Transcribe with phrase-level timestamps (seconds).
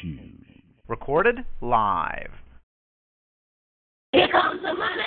[0.00, 0.44] shoes.
[0.88, 2.30] Recorded live.
[4.12, 5.02] Here comes the money.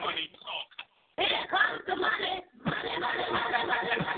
[0.00, 0.68] money talk.
[1.16, 2.42] Here comes the money.
[2.64, 4.10] Money, money, money, money, money.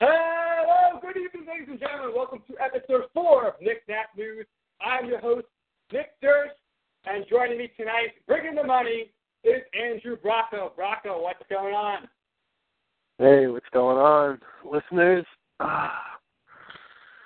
[0.00, 2.14] Hello, good evening, ladies and gentlemen.
[2.14, 4.46] Welcome to episode four of Nick Knack News.
[4.80, 5.46] I'm your host,
[5.92, 6.54] Nick Durst,
[7.06, 9.10] and joining me tonight, bringing the money,
[9.42, 10.72] is Andrew Bracco.
[10.76, 12.08] Bracco, what's going on?
[13.18, 15.24] Hey, what's going on, listeners?
[15.60, 16.18] Ah,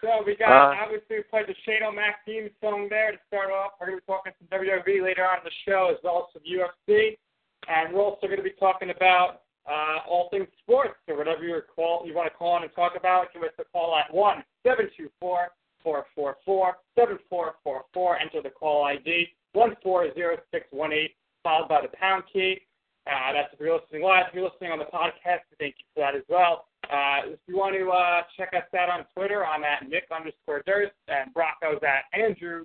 [0.02, 3.50] So we got Uh, obviously we played the Shane O'Mac theme song there to start
[3.50, 3.72] off.
[3.80, 6.32] We're going to be talking some WWE later on in the show as well as
[6.32, 7.18] some UFC,
[7.68, 11.60] and we're also going to be talking about uh, all things sports or whatever you
[11.74, 13.32] call you want to call in and talk about.
[13.34, 15.48] Give us a call at one seven two four
[15.82, 18.16] four four four seven four four four.
[18.16, 22.60] Enter the call ID one four zero six one eight followed by the pound key.
[23.06, 24.26] Uh, that's if you're listening live.
[24.28, 26.66] If you're listening on the podcast, thank you for that as well.
[26.84, 30.62] Uh, if you want to uh, check us out on Twitter, I'm at Nick underscore
[30.66, 32.64] Durst, and Brocco's at Andrew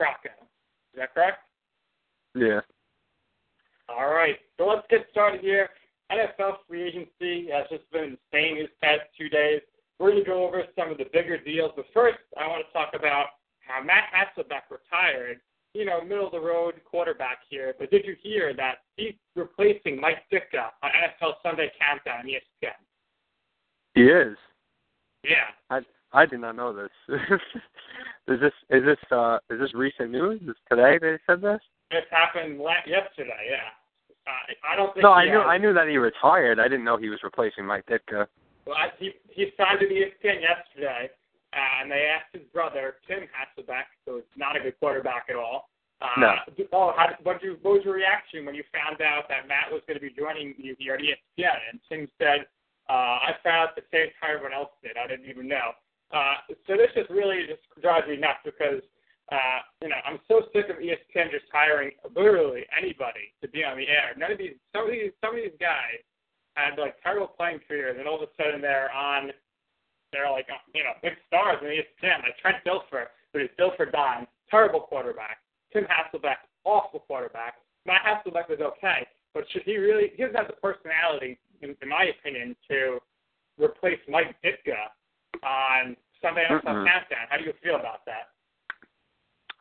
[0.00, 0.34] Brocco.
[0.92, 1.38] Is that correct?
[2.34, 2.60] yeah.
[3.88, 4.36] All right.
[4.58, 5.70] So let's get started here.
[6.12, 9.60] NFL free agency has just been insane these past two days.
[9.98, 11.72] We're going to go over some of the bigger deals.
[11.74, 13.26] But first, I want to talk about
[13.60, 15.40] how Matt Hasselbeck retired.
[15.76, 17.74] You know, middle of the road quarterback here.
[17.78, 22.72] But did you hear that he's replacing Mike Ditka on NFL Sunday Countdown on ESPN?
[23.94, 24.38] He is.
[25.22, 25.52] Yeah.
[25.68, 25.80] I
[26.12, 26.88] I did not know this.
[28.28, 30.40] is this is this uh is this recent news?
[30.48, 31.60] Is today they said this?
[31.90, 33.68] This happened la- yesterday, yeah.
[34.26, 36.58] Uh, I don't think No, I knew has- I knew that he retired.
[36.58, 38.26] I didn't know he was replacing Mike Ditka.
[38.66, 41.10] Well, I, he he signed to ESPN yesterday,
[41.52, 45.68] and they asked his brother Tim Hasselbeck, who is not a good quarterback at all.
[46.00, 46.34] Uh, No.
[46.72, 49.80] Oh, how, what, you, what was your reaction when you found out that Matt was
[49.86, 51.56] going to be joining you here at ESPN?
[51.72, 52.44] And Tim said,
[52.90, 54.96] uh, "I found out the same time everyone else did.
[54.98, 55.72] I didn't even know."
[56.12, 56.34] Uh,
[56.66, 58.82] so this just really just drives me nuts because
[59.32, 63.76] uh, you know I'm so sick of ESPN just hiring literally anybody to be on
[63.76, 64.12] the air.
[64.16, 65.98] None of these, some of these, some of these guys
[66.54, 69.30] had like terrible playing careers, and all of a sudden they're on,
[70.16, 73.52] they're like uh, you know big stars in the ESPN, like Trent Dilfer, who is
[73.60, 75.44] Dilfer Don, terrible quarterback.
[75.72, 77.60] Tim Hasselbeck, awful quarterback.
[77.84, 80.12] Matt Hasselbeck was okay, but should he really?
[80.16, 82.98] He doesn't have the personality, in, in my opinion, to
[83.60, 84.88] replace Mike Ditka
[85.44, 86.86] on Sunday Night Mm-mm.
[86.88, 87.28] Countdown.
[87.28, 88.32] How do you feel about that?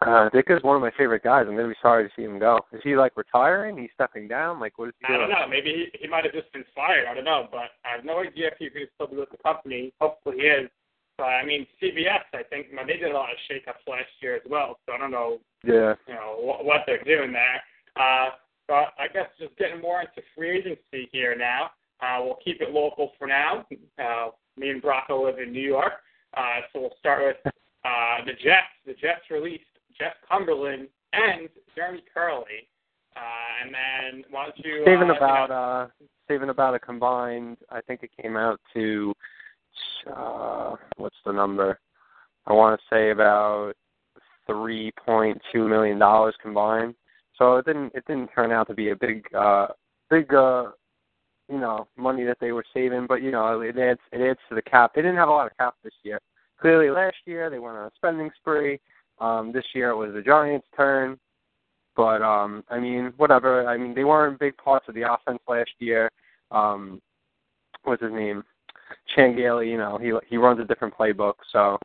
[0.02, 1.46] Uh Ditka's one of my favorite guys.
[1.48, 2.60] I'm gonna be sorry to see him go.
[2.74, 3.78] Is he like retiring?
[3.78, 4.60] He's stepping down?
[4.60, 5.20] Like what is he doing?
[5.20, 5.48] I don't know.
[5.48, 7.08] Maybe he, he might have just been fired.
[7.10, 9.38] I don't know, but I have no idea if he could still be with the
[9.38, 9.94] company.
[10.02, 10.70] Hopefully he is.
[11.18, 14.10] But I mean, CBS, I think you know, they did a lot of shakeups last
[14.22, 14.78] year as well.
[14.86, 15.96] So I don't know, Yeah.
[16.08, 17.62] you know, what, what they're doing there.
[17.96, 18.32] Uh,
[18.68, 21.70] but I guess just getting more into free agency here now.
[22.02, 23.66] Uh, we'll keep it local for now.
[23.98, 25.94] Uh, me and Brocco live in New York,
[26.36, 27.54] uh, so we'll start with
[27.86, 28.68] uh, the Jets.
[28.86, 29.64] The Jets released
[29.98, 32.68] Jeff Cumberland and Jeremy Kerley.
[33.16, 35.88] Uh, and then why don't you saving uh, about uh
[36.28, 39.14] saving about a combined I think it came out to
[40.14, 41.80] uh what's the number?
[42.46, 43.74] I wanna say about
[44.46, 46.96] three point two million dollars combined.
[47.38, 49.68] So it didn't it didn't turn out to be a big uh
[50.10, 50.72] big uh
[51.50, 54.56] you know, money that they were saving, but you know, it adds it adds to
[54.56, 54.92] the cap.
[54.94, 56.20] They didn't have a lot of cap this year.
[56.60, 58.80] Clearly last year they went on a spending spree.
[59.20, 61.18] Um this year it was the Giants' turn.
[61.96, 63.68] But um I mean, whatever.
[63.68, 66.12] I mean they weren't big parts of the offense last year.
[66.52, 67.02] Um
[67.84, 68.44] what's his name?
[69.16, 71.78] Chan Gailey, you know, he he runs a different playbook, so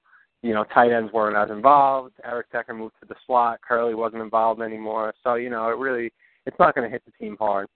[0.43, 2.15] you know, tight ends weren't as involved.
[2.25, 3.61] Eric Decker moved to the slot.
[3.69, 5.12] Kerley wasn't involved anymore.
[5.23, 6.12] So, you know, it really
[6.47, 7.69] it's not gonna hit the team hard.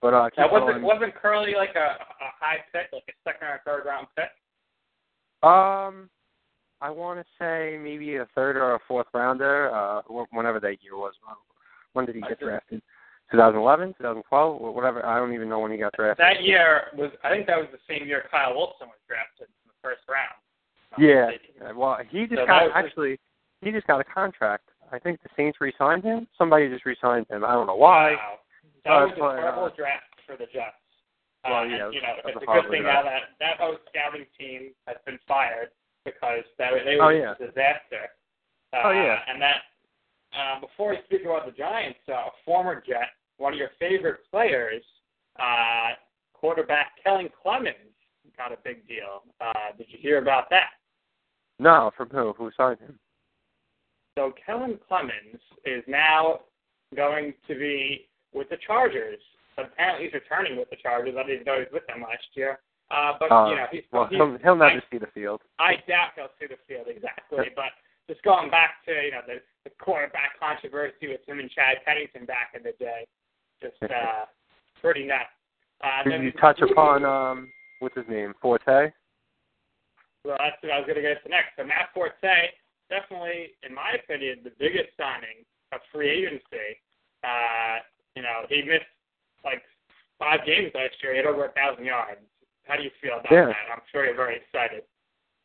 [0.00, 0.82] But uh Now, wasn't going.
[0.82, 4.30] wasn't Kerley like a, a high pick, like a second or third round pick?
[5.48, 6.08] Um,
[6.82, 9.70] I want to say maybe a third or a fourth rounder.
[9.72, 11.14] Uh, wh- whenever that year was.
[11.92, 12.82] When did he get drafted?
[13.30, 15.06] 2011, 2012, whatever.
[15.06, 16.22] I don't even know when he got drafted.
[16.22, 19.68] That year was, I think that was the same year Kyle Wilson was drafted in
[19.70, 20.34] the first round.
[20.98, 21.30] Yeah.
[21.30, 21.70] mistaken.
[21.70, 23.18] Uh, Well, he just So got actually.
[23.62, 24.68] He just got a contract.
[24.90, 26.26] I think the Saints re-signed him.
[26.36, 27.44] Somebody just re-signed him.
[27.44, 28.12] I don't know why.
[28.18, 28.38] Wow.
[28.84, 30.74] That Uh, was a but, terrible uh, draft for the Jets.
[31.44, 33.76] Well, uh, yeah, and, you know, it's a good thing horrible now that that whole
[33.88, 35.70] scouting team has been fired
[36.04, 37.32] because that they Oh, were yeah.
[37.32, 38.10] a disaster.
[38.72, 39.18] Uh, Oh, yeah.
[39.28, 39.62] And that
[40.32, 44.20] uh, before we speak about the Giants, uh, a former Jet, one of your favorite
[44.30, 44.82] players,
[45.38, 45.90] uh,
[46.32, 47.76] quarterback Kellen Clemens
[48.36, 49.22] got a big deal.
[49.40, 50.70] Uh, did you hear about that?
[51.58, 52.32] No, from who?
[52.32, 52.98] Who signed him?
[54.18, 56.40] So Kellen Clemens is now
[56.96, 59.18] going to be with the Chargers.
[59.58, 61.14] Apparently he's returning with the Chargers.
[61.18, 62.58] I didn't know he was with them last year.
[62.92, 65.40] Uh, but Uh, you know, he's, well, he'll he'll never I, see the field.
[65.58, 67.48] I doubt he'll see the field exactly.
[67.56, 67.72] but
[68.06, 72.26] just going back to you know the, the quarterback controversy with him and Chad Pennington
[72.26, 73.06] back in the day,
[73.62, 74.28] just uh,
[74.82, 75.32] pretty nuts.
[75.82, 77.48] Uh, Did you touch upon um
[77.80, 78.92] what's his name Forte?
[80.24, 81.56] Well, that's what I was going to get to next.
[81.56, 82.14] So Matt Forte,
[82.88, 85.42] definitely, in my opinion, the biggest signing
[85.72, 86.78] of free agency.
[87.24, 87.82] Uh,
[88.14, 88.86] you know, he missed
[89.44, 89.62] like
[90.20, 91.12] five games last year.
[91.12, 92.20] He had over a thousand yards.
[92.66, 93.46] How do you feel about Yeah.
[93.46, 93.56] that?
[93.72, 94.84] I'm sure you're very excited.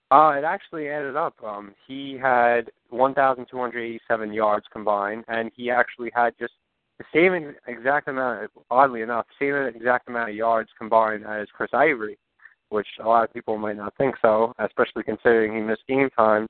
[0.10, 1.36] Uh, it actually added up.
[1.44, 6.54] Um, he had 1,287 yards combined, and he actually had just
[6.98, 12.18] the same exact amount, oddly enough, same exact amount of yards combined as Chris Ivory,
[12.69, 16.48] which a lot of people might not think so, especially considering he missed game time.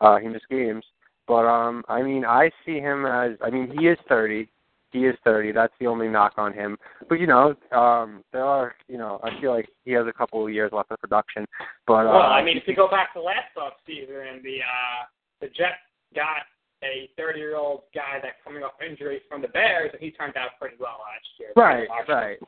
[0.00, 0.84] Uh, he missed games.
[1.26, 4.48] But, um, I mean, I see him as, I mean, he is 30.
[4.92, 5.52] He is 30.
[5.52, 6.76] That's the only knock on him.
[7.08, 10.44] But, you know, um, there are, you know, I feel like he has a couple
[10.44, 11.46] of years left of production.
[11.86, 15.04] But, uh, Well, I mean, if you go back to last off season, the uh,
[15.40, 15.78] the Jets
[16.14, 16.42] got
[16.82, 20.36] a 30 year old guy that coming off injury from the Bears, and he turned
[20.36, 21.50] out pretty well last year.
[21.56, 22.38] Right, right.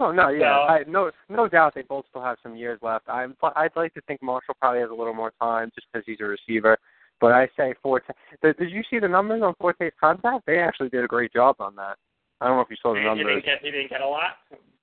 [0.00, 3.08] Oh no, yeah, So- I, no, no doubt they both still have some years left.
[3.08, 6.18] I'm, I'd like to think Marshall probably has a little more time just because he's
[6.20, 6.76] a receiver.
[7.20, 8.04] But I say Forte.
[8.42, 10.44] Did, did you see the numbers on Forte's contract?
[10.46, 11.96] They actually did a great job on that.
[12.40, 13.26] I don't know if you saw the He numbers.
[13.26, 14.36] didn't get he didn't get a lot,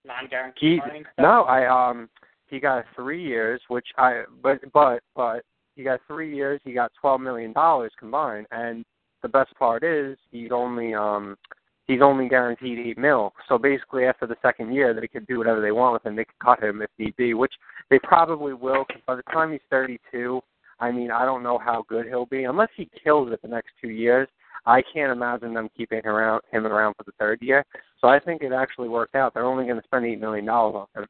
[0.05, 0.97] non guaranteed He money.
[0.99, 1.23] and stuff?
[1.23, 2.09] no, I um
[2.47, 5.43] he got three years, which I but but but
[5.75, 6.59] he got three years.
[6.63, 8.83] He got twelve million dollars combined, and
[9.21, 11.37] the best part is he's only um
[11.87, 13.33] he's only guaranteed eight mil.
[13.47, 16.15] So basically, after the second year, they could do whatever they want with him.
[16.15, 17.53] They could cut him if need be, which
[17.89, 18.85] they probably will.
[18.85, 20.41] Cause by the time he's thirty-two,
[20.81, 23.69] I mean, I don't know how good he'll be unless he kills it the next
[23.81, 24.27] two years.
[24.65, 27.65] I can't imagine them keeping him around him around for the third year.
[27.99, 29.33] So I think it actually worked out.
[29.33, 31.09] They're only going to spend eight million dollars on him.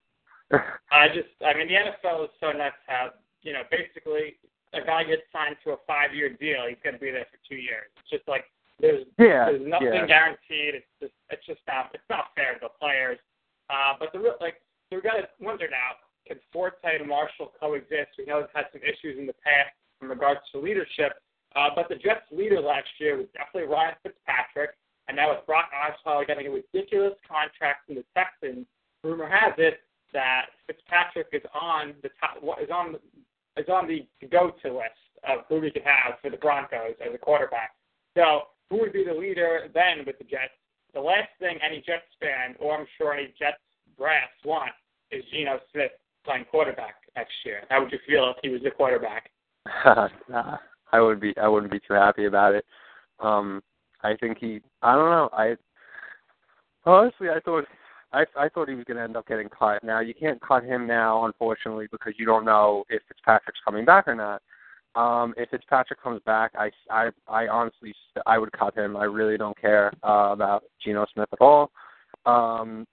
[0.91, 4.35] I just, I mean, the NFL is so nuts how, you know, basically
[4.73, 7.39] a guy gets signed to a five year deal, he's going to be there for
[7.47, 7.87] two years.
[7.99, 8.45] It's just like
[8.79, 10.07] there's yeah, there's nothing yeah.
[10.07, 10.79] guaranteed.
[10.79, 13.19] It's just it's just not it's not fair to the players.
[13.69, 14.59] Uh, but the real like
[14.89, 18.17] so we got to wonder now can Forte and Marshall coexist?
[18.17, 21.13] We know they've had some issues in the past in regards to leadership.
[21.55, 24.71] Uh, but the Jets' leader last year was definitely Ryan Fitzpatrick,
[25.07, 28.65] and now with Brock Osweiler getting a ridiculous contract from the Texans,
[29.03, 29.81] rumor has it
[30.13, 32.95] that Fitzpatrick is on the top is on
[33.57, 34.95] is on the go-to list
[35.27, 37.71] of who we could have for the Broncos as a quarterback.
[38.15, 40.55] So who would be the leader then with the Jets?
[40.93, 43.59] The last thing any Jets fan, or I'm sure any Jets
[43.97, 44.71] brass want,
[45.11, 45.91] is Geno Smith
[46.25, 47.63] playing quarterback next year.
[47.69, 49.29] How would you feel if he was the quarterback?
[50.29, 50.57] nah,
[50.91, 52.65] I would be I wouldn't be too happy about it.
[53.19, 53.61] Um
[54.03, 55.29] I think he I don't know.
[55.33, 55.55] I
[56.85, 57.65] honestly I thought
[58.13, 59.83] I I thought he was gonna end up getting cut.
[59.83, 64.07] Now you can't cut him now, unfortunately, because you don't know if Fitzpatrick's coming back
[64.07, 64.41] or not.
[64.95, 67.93] Um, if Fitzpatrick comes back, I, I, I honestly,
[68.25, 68.97] I would cut him.
[68.97, 71.71] I really don't care uh, about Geno Smith at all.
[72.25, 72.85] Um,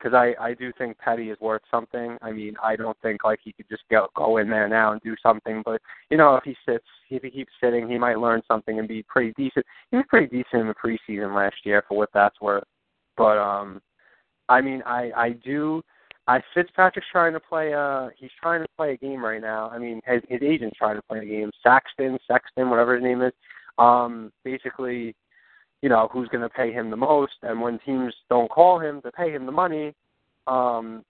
[0.00, 2.16] because I I do think Petty is worth something.
[2.22, 5.00] I mean, I don't think like he could just go go in there now and
[5.02, 5.62] do something.
[5.64, 5.80] But
[6.10, 9.02] you know, if he sits, if he keeps sitting, he might learn something and be
[9.04, 9.66] pretty decent.
[9.90, 12.64] He was pretty decent in the preseason last year for what that's worth.
[13.16, 13.80] But um,
[14.48, 15.82] I mean, I I do.
[16.26, 17.74] I Fitzpatrick's trying to play.
[17.74, 19.68] Uh, he's trying to play a game right now.
[19.70, 21.50] I mean, his, his agent's trying to play a game.
[21.62, 23.32] Saxton, Sexton, whatever his name is.
[23.78, 25.16] Um, basically,
[25.82, 29.00] you know, who's going to pay him the most, and when teams don't call him
[29.02, 29.94] to pay him the money,
[30.46, 31.04] um,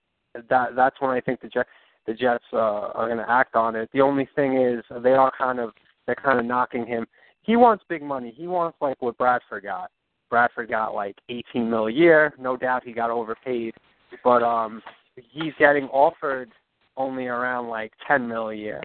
[0.48, 1.68] that that's when I think the Jets
[2.06, 3.88] the Jets uh, are going to act on it.
[3.92, 5.70] The only thing is they are kind of
[6.06, 7.06] they're kind of knocking him.
[7.42, 8.32] He wants big money.
[8.36, 9.90] He wants like what Bradford got.
[10.28, 12.32] Bradford got like 18 mil a year.
[12.38, 13.74] No doubt he got overpaid,
[14.22, 14.82] but um,
[15.16, 16.50] he's getting offered
[16.96, 18.82] only around like 10 mil a year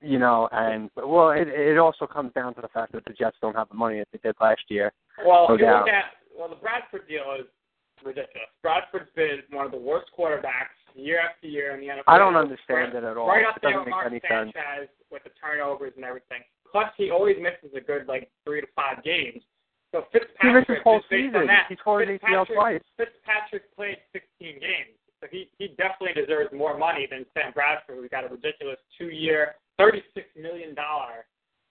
[0.00, 3.36] you know, and well, it it also comes down to the fact that the Jets
[3.40, 4.92] don't have the money that they did last year.
[5.24, 5.88] Well, No if you look doubt.
[5.88, 6.04] at
[6.36, 7.46] well, the Bradford deal is
[8.04, 8.48] ridiculous.
[8.62, 12.02] Bradford's been one of the worst quarterbacks year after year in the NFL.
[12.06, 13.28] I don't understand right, it at all.
[13.28, 14.52] Right up it there doesn't with make Mark any sense.
[14.54, 16.42] Sanchez with the turnovers and everything.
[16.70, 19.42] Plus, he always misses a good like three to five games.
[19.92, 21.36] So He Fitzpatrick, missed his whole season.
[21.36, 22.82] on that, He tore his ACL twice.
[22.98, 28.08] Fitzpatrick played 16 games, so he he definitely deserves more money than Sam Bradford, who
[28.08, 31.26] got a ridiculous two-year, 36 million dollar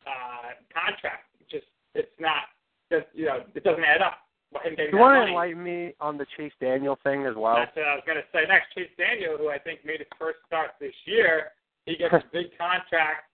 [0.05, 1.29] uh, contract.
[1.50, 2.50] Just it's not,
[2.91, 4.19] just you know, it doesn't add up.
[4.63, 7.55] Getting You want to enlighten me on the Chase Daniel thing as well?
[7.55, 8.74] That's what I was going to say next.
[8.75, 11.51] Chase Daniel, who I think made his first start this year,
[11.86, 13.25] he gets a big contract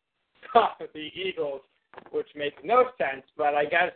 [0.56, 1.62] off of the Eagles,
[2.12, 3.24] which makes no sense.
[3.38, 3.92] But I guess.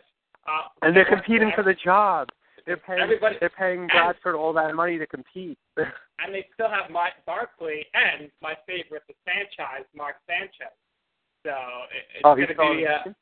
[0.46, 2.28] Uh, And they're competing for the job.
[2.66, 5.58] They're paying Everybody- they're paying Bradford all that money to compete.
[5.76, 10.72] and they still have Mike Barkley and my favorite, the franchise, Mark Sanchez.
[11.44, 11.52] So
[11.92, 13.12] it, it's oh, going to be, uh,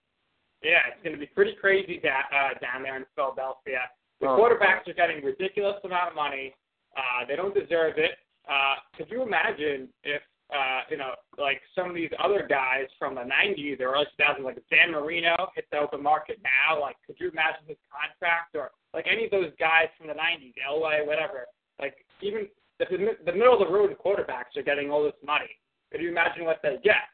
[0.63, 3.81] yeah, it's going to be pretty crazy da- uh, down there in Philadelphia.
[4.21, 6.55] The Oh, quarterbacks are getting ridiculous amount of money.
[6.97, 8.13] Uh, they don't deserve it.
[8.49, 10.23] Uh, could you imagine if
[10.53, 14.45] uh, you know, like some of these other guys from the '90s or early 2000s,
[14.45, 16.81] like Dan Marino, hit the open market now?
[16.81, 20.55] Like, could you imagine his contract or like any of those guys from the '90s,
[20.61, 21.47] Elway, whatever?
[21.81, 22.87] Like, even the,
[23.25, 25.51] the middle of the road quarterbacks are getting all this money.
[25.91, 27.09] Could you imagine what they get?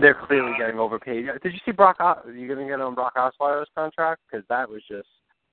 [0.00, 1.26] They're clearly getting overpaid.
[1.42, 1.98] Did you see Brock?
[2.26, 4.22] You going to get on Brock Osweiler's contract?
[4.30, 5.08] Because that was just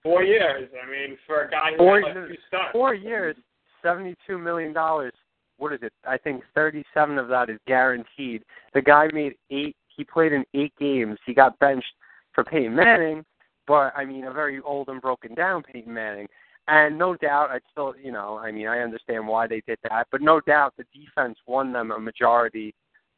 [0.05, 0.69] Four years.
[0.71, 3.35] I mean, for a guy who Four had like two four years,
[3.81, 5.13] seventy-two million dollars.
[5.57, 5.93] What is it?
[6.07, 8.43] I think thirty-seven of that is guaranteed.
[8.73, 9.75] The guy made eight.
[9.95, 11.17] He played in eight games.
[11.25, 11.93] He got benched
[12.33, 13.23] for Peyton Manning,
[13.65, 16.27] but I mean, a very old and broken down Peyton Manning.
[16.67, 20.07] And no doubt, I still, you know, I mean, I understand why they did that,
[20.11, 22.73] but no doubt the defense won them a majority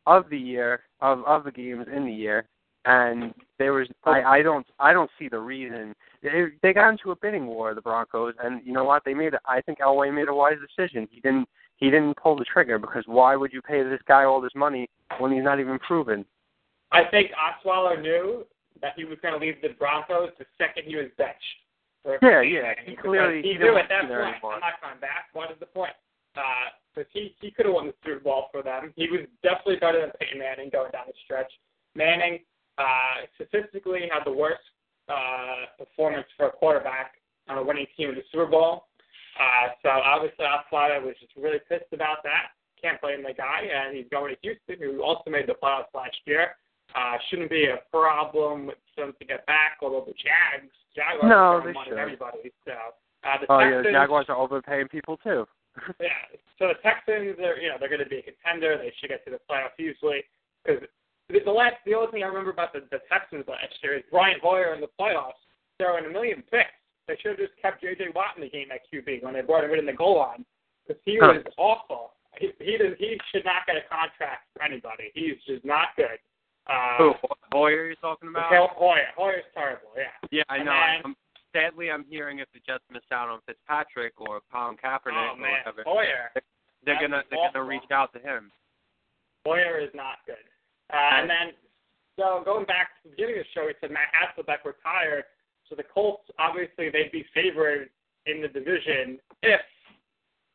[0.05, 2.45] of the year of of the games in the year.
[2.85, 7.11] And there was, I, I don't, I don't see the reason they, they got into
[7.11, 9.03] a bidding war, the Broncos, and you know what?
[9.03, 9.33] They made.
[9.45, 11.07] I think Elway made a wise decision.
[11.11, 11.49] He didn't.
[11.77, 14.89] He didn't pull the trigger because why would you pay this guy all this money
[15.19, 16.25] when he's not even proven?
[16.91, 18.45] I think Osweiler knew
[18.81, 21.41] that he was going to leave the Broncos the second he was benched.
[22.21, 24.33] Yeah, yeah, he clearly- he knew at that want to be there point.
[24.35, 24.53] anymore.
[24.53, 25.27] I'm not coming back.
[25.33, 25.91] What is the point?
[26.33, 28.93] Because he he could have won the Super Bowl for them.
[28.95, 31.51] He was definitely better than Peyton Manning going down the stretch.
[31.95, 32.39] Manning
[32.77, 34.61] uh, statistically had the worst
[35.09, 37.15] uh, performance for a quarterback
[37.49, 38.86] on a winning team in the Super Bowl.
[39.37, 42.57] Uh, so obviously Osweiler was just really pissed about that.
[42.81, 46.17] Can't blame the guy, and he's going to Houston, who also made the playoffs last
[46.25, 46.57] year.
[46.95, 51.59] Uh, shouldn't be a problem for them to get back, although the Jags, Jaguars No,
[51.59, 51.97] are money should.
[51.97, 52.51] everybody.
[52.65, 52.73] So
[53.23, 55.45] uh, the Oh yeah, the Jaguars are overpaying people too.
[55.99, 56.25] yeah.
[56.57, 58.77] So the Texans are, you know, they're going to be a contender.
[58.77, 60.23] They should get to the playoffs usually
[60.63, 60.81] because
[61.29, 64.03] the, the last, the only thing I remember about the, the Texans last year is
[64.09, 65.41] Brian Hoyer in the playoffs
[65.77, 66.76] throwing a million picks.
[67.07, 68.09] They should have just kept J.J.
[68.13, 70.45] Watt in the game at QB when they brought him in the goal line
[70.85, 71.39] because he Huh.
[71.43, 72.13] was awful.
[72.37, 75.09] He he, does, he should not get a contract for anybody.
[75.15, 76.19] He's just not good.
[76.67, 77.13] Uh, Who?
[77.53, 78.51] Hoyer, you're talking about?
[78.51, 79.07] Ho- Hoyer.
[79.15, 79.89] Hoyer's terrible.
[79.95, 80.11] Yeah.
[80.31, 80.71] Yeah, I And know.
[80.71, 81.15] then- I'm,
[81.55, 85.37] sadly, I'm hearing if the Jets miss out on Fitzpatrick or Colin Kaepernick Oh or
[85.37, 86.29] man, whatever, Hoyer.
[86.35, 86.43] they're
[86.85, 87.61] that's gonna they're awful.
[87.63, 88.51] gonna reach out to him.
[89.47, 90.43] Hoyer is not good.
[90.93, 91.53] Uh, and then,
[92.19, 95.23] so going back to the beginning of the show, we said Matt Hasselbeck retired.
[95.69, 97.89] So the Colts, obviously, they'd be favored
[98.25, 99.61] in the division if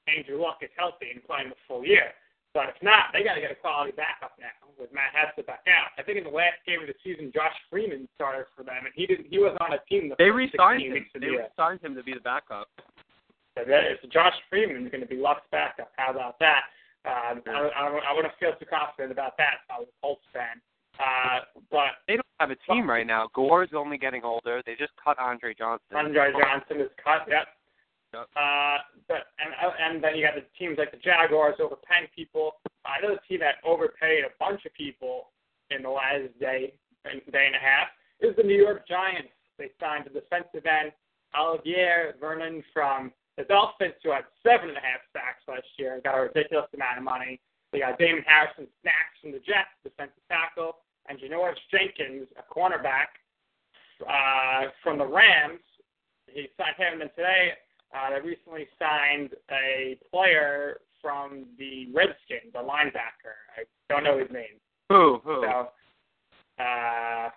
[0.09, 2.13] Andrew Luck is healthy and playing the full year.
[2.53, 5.97] But if not, they got to get a quality backup now with Matt Hasselbeck out.
[5.97, 8.93] I think in the last game of the season, Josh Freeman started for them, and
[8.93, 9.33] he didn't.
[9.33, 11.05] He was on a team the They first re-signed him.
[11.15, 12.69] They the re-signed him to be the backup.
[13.57, 15.93] So that is, Josh Freeman is going to be Luck's backup.
[15.97, 16.69] How about that?
[17.05, 20.25] Um, I, I, I wouldn't feel too confident about that if I was a Colts
[20.33, 20.61] fan.
[20.99, 23.29] Uh, but They don't have a team right now.
[23.35, 24.63] Gore's only getting older.
[24.67, 25.97] They just cut Andre Johnson.
[25.97, 27.27] Andre Johnson is cut.
[27.29, 27.49] Yep.
[28.13, 28.29] Yep.
[28.37, 32.61] Uh, but and and then you got the teams like the Jaguars overpaying people.
[32.85, 35.33] I know the team that overpaid a bunch of people
[35.71, 37.89] in the last day and day and a half
[38.21, 39.33] is the New York Giants.
[39.59, 40.93] They signed a defensive end
[41.39, 46.03] Olivier Vernon from the Dolphins, who had seven and a half sacks last year, and
[46.03, 47.41] got a ridiculous amount of money.
[47.73, 50.72] They got Damon Harrison snacks from the Jets, defensive tackle,
[51.23, 53.13] Janoris Jenkins, a cornerback
[54.09, 55.61] uh, from the Rams.
[56.27, 57.53] He signed him, and today
[57.95, 63.37] uh, they recently signed a player from the Redskins, a linebacker.
[63.57, 64.61] I don't know his name.
[64.89, 65.21] Who?
[65.25, 65.43] Who?
[65.43, 65.69] So,
[66.63, 67.31] uh,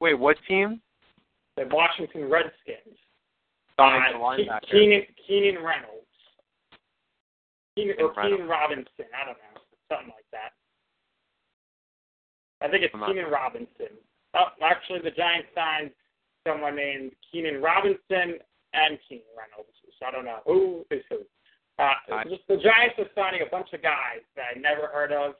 [0.00, 0.80] Wait, what team?
[1.56, 2.96] the Washington Redskins.
[3.78, 4.70] Uh, Ke- linebacker.
[4.70, 6.06] Keenan, Keenan Reynolds.
[7.76, 9.06] Keenan, or Keenan Robinson.
[9.14, 9.60] I don't know.
[9.90, 10.52] Something like that.
[12.62, 13.96] I think it's Keenan Robinson.
[14.34, 15.90] Oh, actually, the Giants signed
[16.46, 18.38] someone named Keenan Robinson
[18.72, 19.70] and Keenan Reynolds.
[19.98, 21.18] So I don't know who is who.
[21.78, 22.28] Uh, Right.
[22.28, 25.34] just the Giants are signing a bunch of guys that I never heard of.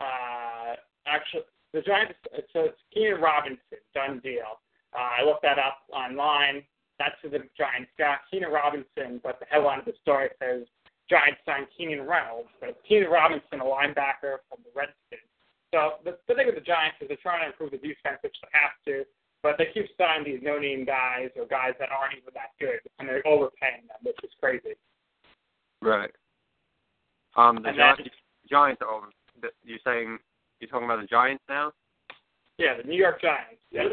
[0.00, 2.14] Uh, actually, the Giants.
[2.52, 4.60] So it's Keenan Robinson, done deal.
[4.94, 6.62] Uh, I looked that up online.
[6.98, 9.20] That's who the Giants got, Keenan Robinson.
[9.22, 10.66] But the headline of the story says
[11.10, 15.28] Giants signed Keenan Reynolds, but Keenan Robinson, a linebacker from the Redskins.
[15.74, 18.36] So the, the thing with the Giants is they're trying to improve the defense, which
[18.42, 19.04] they have to,
[19.42, 23.08] but they keep signing these no-name guys or guys that aren't even that good, and
[23.08, 24.74] they're overpaying them, which is crazy.
[25.82, 26.10] Right.
[27.36, 28.16] Um, the And then- Giants,
[28.48, 29.06] Giants are over.
[29.64, 30.18] You're saying
[30.60, 31.72] you're talking about the Giants now?
[32.58, 33.60] Yeah, the New York Giants.
[33.70, 33.88] Yeah.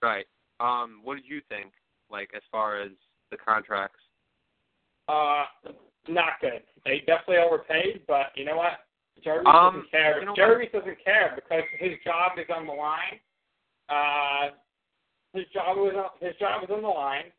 [0.00, 0.26] Right.
[0.60, 1.72] Um, what did you think?
[2.10, 2.90] like as far as
[3.30, 3.98] the contracts?
[5.08, 5.44] Uh,
[6.08, 6.62] not good.
[6.84, 8.85] They definitely overpaid, but you know what?
[9.22, 10.18] Jerry Um, doesn't care.
[10.20, 10.72] you know what?
[10.72, 13.20] Doesn't care because his job is on the line.
[13.88, 14.50] Uh,
[15.32, 17.32] his job was on, his job is on the line,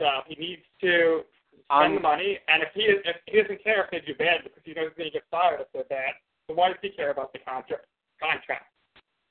[0.00, 1.22] so he needs to
[1.64, 2.38] spend Um, the money.
[2.48, 4.88] And if he is, if he doesn't care if they do bad because he knows
[4.90, 6.14] he's going to get fired if they're bad,
[6.46, 7.86] then why does he care about the contract?
[8.20, 8.66] Contract.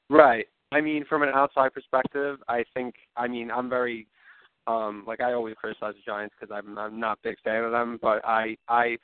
[0.10, 0.48] Right.
[0.72, 2.96] I mean, from an outside perspective, I think.
[3.16, 4.08] I mean, I'm very,
[4.68, 7.72] um, like I always criticize the Giants because I'm I'm not a big fan of
[7.72, 8.98] them, but I I,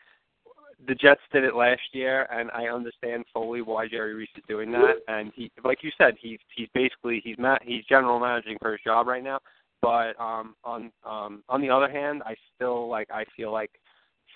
[0.88, 4.72] the Jets did it last year, and I understand fully why Jerry Reese is doing
[4.72, 4.96] that.
[5.08, 8.82] And he, like you said, he's he's basically he's ma- he's general managing for his
[8.84, 9.40] job right now.
[9.82, 13.72] But um, on um, on the other hand, I still like I feel like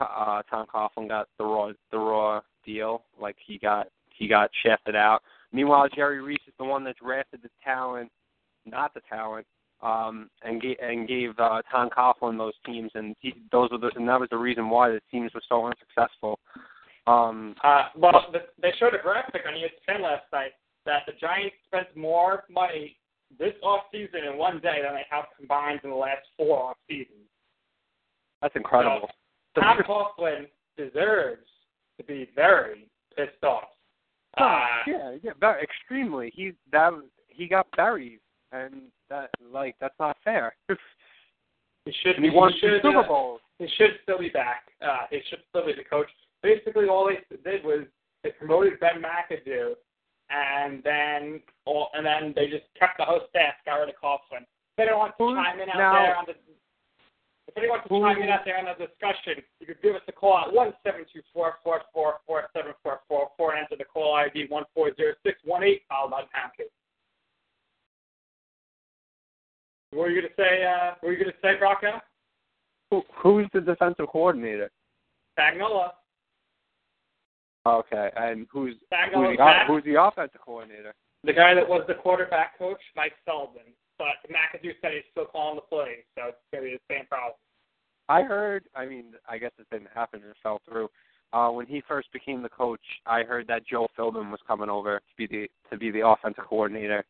[0.01, 3.04] uh, Tom Coughlin got the raw the raw deal.
[3.20, 5.22] Like he got he got shafted out.
[5.51, 8.12] Meanwhile, Jerry Reese is the one that drafted the talent,
[8.66, 9.48] not the talent,
[9.82, 13.92] um, and gave and gave uh, Tom Coughlin those teams, and he, those were the,
[13.96, 16.40] and that was the reason why the teams were so unsuccessful.
[17.06, 20.52] Um, Uh, well, the, they showed a graphic on ESPN last night
[20.86, 22.98] that the Giants spent more money
[23.40, 26.78] this off season in one day than they have combined in the last four off
[26.90, 27.28] seasons.
[28.42, 29.10] that's incredible.
[29.56, 31.48] Tom Coughlin deserves
[31.98, 33.64] to be very pissed off.
[34.38, 36.32] Uh, yeah, yeah, very, extremely.
[36.36, 36.94] He that
[37.28, 38.20] he got buried,
[38.51, 38.74] and
[39.10, 40.56] that like that's not fair.
[41.88, 42.18] It should.
[42.18, 43.39] and he won two should, Super uh, Bowls.
[43.60, 44.68] He should still be back.
[44.84, 46.10] Uh, he should still be the coach.
[46.44, 47.88] Basically, all they did was
[48.24, 49.72] they promoted Ben McAdoo,
[50.30, 54.44] and then all, and then they just kept the whole staff, got rid of Coughlin.
[54.44, 56.36] If anyone wants to Who- chime in out now- there on the
[57.48, 60.01] if anyone wants to chime in out there on the discussion, you could give us
[60.10, 63.63] a call at one seven two four four four four seven four four four and
[63.63, 66.68] enter the call ID one four zero six one eight followed by pound key.
[69.98, 70.63] What were you gonna say?
[70.63, 72.00] Uh, what were you gonna say, Rocco?
[72.92, 74.70] Who, who's the defensive coordinator?
[75.38, 75.89] Spagnuolo.
[77.66, 78.75] Okay, and who's
[79.12, 80.93] who's the, who's the offensive coordinator?
[81.24, 83.74] The guy that was the quarterback coach, Mike Sullivan.
[83.98, 87.08] But McAdoo said he's still calling the plays, so it's going to be the same
[87.08, 87.34] problem.
[88.08, 88.65] I heard.
[88.76, 90.89] I mean, I guess it didn't happen and it fell through.
[91.34, 95.00] Uh, when he first became the coach, I heard that Joe Philbin was coming over
[95.00, 97.04] to be the to be the offensive coordinator,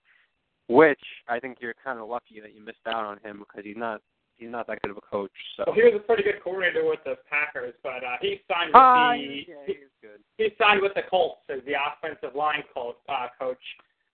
[0.67, 3.77] which I think you're kind of lucky that you missed out on him because he's
[3.77, 4.01] not
[4.35, 5.31] he's not that good of a coach.
[5.55, 5.63] So.
[5.67, 8.75] Well, he was a pretty good coordinator with the Packers, but uh, he signed with
[8.75, 10.19] Ah, the yeah, he, he good.
[10.37, 12.97] he signed with the Colts as the offensive line coach.
[13.09, 13.61] Uh, coach.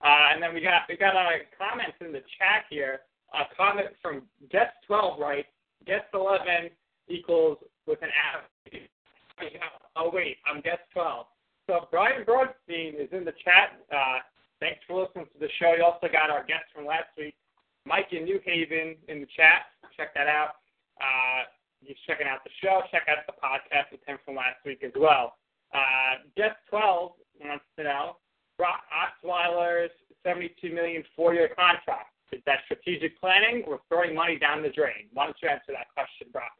[0.02, 3.00] Uh, and then we got we got uh, comments in the chat here.
[3.34, 5.44] A comment from Guest 12 right?
[5.86, 6.70] Guest 11
[7.08, 8.88] equals with an average.
[9.96, 11.26] Oh wait, I'm Guest 12.
[11.66, 13.80] So Brian Broadstein is in the chat.
[13.90, 14.18] Uh,
[14.64, 15.76] thanks for listening to the show.
[15.76, 17.36] You also got our guest from last week,
[17.84, 19.68] Mike in New Haven, in the chat.
[19.94, 20.56] Check that out.
[20.96, 21.44] Uh,
[21.84, 22.80] he's checking out the show.
[22.90, 25.36] Check out the podcast with him from last week as well.
[25.74, 27.12] Uh, Guest 12
[27.44, 28.16] wants to know
[28.56, 29.92] Brock Osweiler's
[30.24, 32.16] 72 million four-year contract.
[32.32, 35.12] Is that strategic planning or throwing money down the drain?
[35.12, 36.56] Why don't you answer that question, Brock?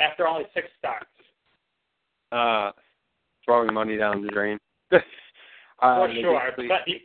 [0.00, 1.06] After only six starts.
[2.32, 2.72] Uh,
[3.44, 4.58] throwing money down the drain.
[5.80, 6.52] uh, For sure.
[6.56, 6.98] But you,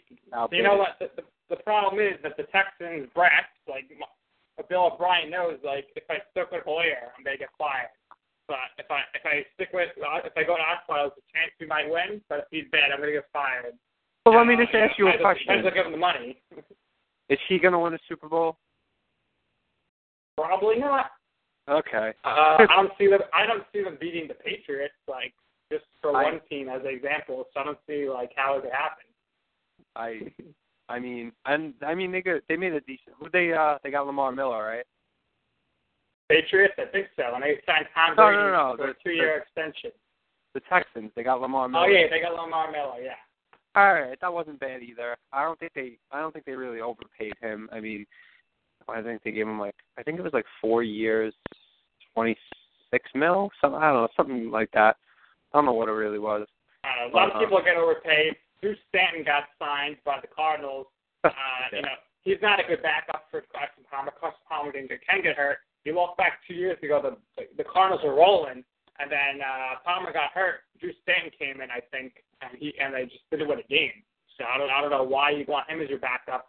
[0.51, 0.95] you know what?
[0.99, 3.89] The, the, the problem is that the Texans brass, like
[4.69, 7.91] Bill O'Brien knows, like if I stick with Blair, I'm gonna get fired.
[8.47, 11.27] But if I if I stick with uh, if I go to Osweiler, there's a
[11.31, 12.21] chance we might win.
[12.29, 13.75] But if he's bad, I'm gonna get fired.
[14.25, 15.47] So let me just ask you a question.
[15.47, 16.37] Depends on give him the money.
[17.29, 18.57] Is he going to win a Super Bowl?
[20.37, 21.11] Probably not.
[21.69, 22.13] Okay.
[22.23, 23.21] Uh, I don't see them.
[23.33, 24.93] I don't see them beating the Patriots.
[25.07, 25.33] Like
[25.71, 27.45] just for I- one team as an example.
[27.53, 29.05] So I don't see like how it could happen.
[29.95, 30.31] I
[30.89, 33.91] I mean and I mean they got they made a decent who they uh they
[33.91, 34.85] got Lamar Miller, right?
[36.29, 37.23] Patriots, I think so.
[37.33, 39.91] And they signed Tom No, Brady no, no, for the- a two-year extension.
[40.53, 41.85] The Texans, they got Lamar Miller.
[41.85, 43.01] Oh yeah, they got Lamar Miller.
[43.01, 43.15] Yeah.
[43.73, 45.15] All right, that wasn't bad either.
[45.31, 47.69] I don't think they I don't think they really overpaid him.
[47.71, 48.05] I mean
[48.89, 51.33] I think they gave him like I think it was like four years,
[52.13, 52.37] twenty
[52.91, 54.97] six mil, something I don't know, something like that.
[55.53, 56.47] I don't know what it really was.
[56.83, 57.39] Uh, a lot Uh-huh.
[57.39, 58.35] of people are getting overpaid.
[58.61, 60.87] Drew Stanton got signed by the Cardinals.
[61.23, 61.29] Uh,
[61.71, 61.75] Yeah.
[61.77, 64.11] You know, he's not a good backup for Carson Palmer.
[64.19, 65.59] Carson Palmer didn't can get hurt.
[65.85, 66.97] You look back two years ago,
[67.37, 68.63] the the Cardinals were rolling,
[68.99, 70.61] and then uh, Palmer got hurt.
[70.79, 74.01] Drew Stanton came in, I think, and he and they just didn't win a game.
[74.37, 76.47] So I don't I don't know why you want him as your backup.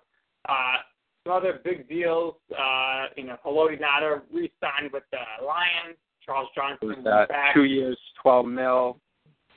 [0.49, 0.77] Uh,
[1.25, 2.35] some other big deals.
[2.51, 5.97] Uh, you know, Haloti Ngata re-signed with the Lions.
[6.25, 7.55] Charles Johnson back.
[7.55, 8.99] Two years, twelve mil.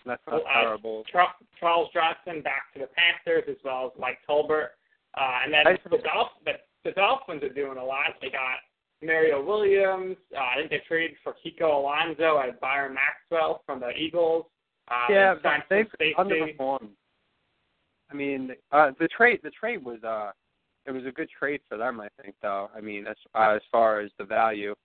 [0.06, 1.04] That's not Uh, terrible.
[1.12, 4.70] Char- Charles Johnson back to the Panthers as well as Mike Tolbert.
[5.18, 8.14] Uh, and then I- the, Dolph- the, the Dolphins are doing a lot.
[8.22, 8.60] They got
[9.02, 10.18] Mario Williams.
[10.36, 14.46] Uh, I think they traded for Kiko Alonso and Byron Maxwell from the Eagles.
[14.90, 15.34] Uh, yeah,
[15.70, 16.90] they've underperformed.
[18.12, 20.32] I mean, uh, the trade the trade was uh,
[20.86, 22.00] it was a good trade for them.
[22.00, 22.70] I think, though.
[22.76, 24.76] I mean, as uh, as far as the value,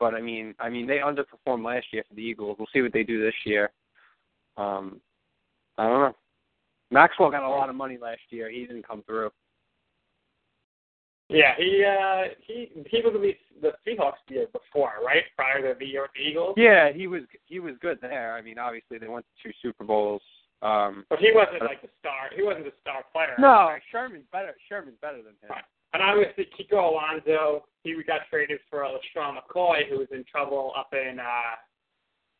[0.00, 2.56] but I mean, I mean, they underperformed last year for the Eagles.
[2.58, 3.70] We'll see what they do this year.
[4.56, 5.00] Um,
[5.78, 6.16] I don't know.
[6.90, 8.50] Maxwell got a lot of money last year.
[8.50, 9.30] He didn't come through.
[11.28, 15.22] Yeah, he uh he he was with the Seahawks the year before, right?
[15.36, 16.54] Prior to the year with the Eagles.
[16.56, 18.34] Yeah, he was he was good there.
[18.34, 20.22] I mean, obviously they went to two Super Bowls.
[20.62, 22.28] Um, But he wasn't like the star.
[22.34, 23.34] He wasn't the star player.
[23.38, 24.54] no, Sherman's better.
[24.68, 25.50] Sherman's better than him.
[25.50, 25.64] Right.
[25.92, 30.92] And obviously Kiko Alonso, he got traded for LeSean McCoy, who was in trouble up
[30.92, 31.56] in uh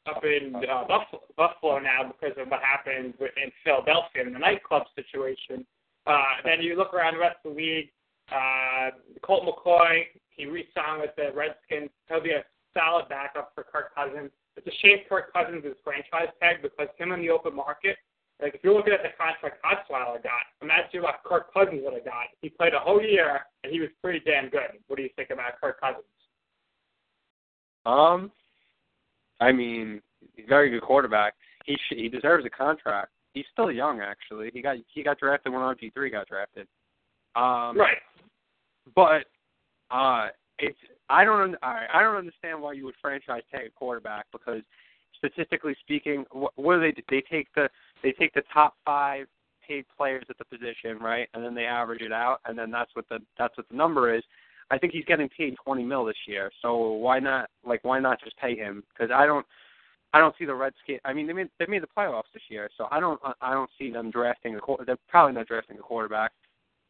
[0.07, 4.85] up in uh, Buffalo, Buffalo now because of what happened in Philadelphia in the nightclub
[4.97, 5.67] situation.
[6.07, 7.91] Uh, then you look around the rest of the league.
[8.33, 8.91] Uh,
[9.23, 11.91] Colt McCoy, he re-signed with the Redskins.
[12.09, 14.31] He'll be a solid backup for Kirk Cousins.
[14.57, 17.97] It's a shame Kirk Cousins is franchise tag because him in the open market.
[18.41, 22.05] Like if you're looking at the contract Osweiler got, imagine what Kirk Cousins would have
[22.05, 22.27] got.
[22.41, 24.81] He played a whole year and he was pretty damn good.
[24.87, 26.05] What do you think about Kirk Cousins?
[27.85, 28.31] Um,
[29.41, 30.01] I mean,
[30.35, 31.35] he's a very good quarterback.
[31.65, 33.11] He sh- he deserves a contract.
[33.35, 34.51] He's still young, actually.
[34.53, 36.67] He got he got drafted when RG three got drafted.
[37.37, 37.99] Um, Right.
[38.95, 39.25] But
[39.91, 43.71] uh, it's I don't un- I I don't understand why you would franchise tag a
[43.71, 44.63] quarterback because
[45.17, 47.03] statistically speaking, what, what do they do?
[47.09, 47.69] They take the
[48.03, 49.27] they take the top five
[49.67, 52.91] paid players at the position, right, and then they average it out, and then that's
[52.95, 54.23] what the that's what the number is.
[54.71, 58.21] I think he's getting paid twenty mil this year, so why not like why not
[58.23, 58.83] just pay him?
[58.93, 59.47] Because I don't.
[60.13, 60.99] I don't see the Redskins.
[61.05, 63.71] I mean, they made they made the playoffs this year, so I don't I don't
[63.79, 64.85] see them drafting a.
[64.85, 66.33] They're probably not drafting a quarterback.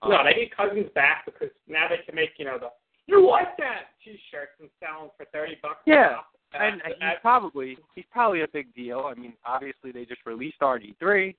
[0.02, 2.68] Um, No, they need Cousins back because now they can make you know the
[3.10, 5.80] you like that T-shirts and sell them for thirty bucks.
[5.86, 6.18] Yeah.
[6.52, 9.04] And he's probably he's probably a big deal.
[9.06, 11.36] I mean, obviously they just released RG three.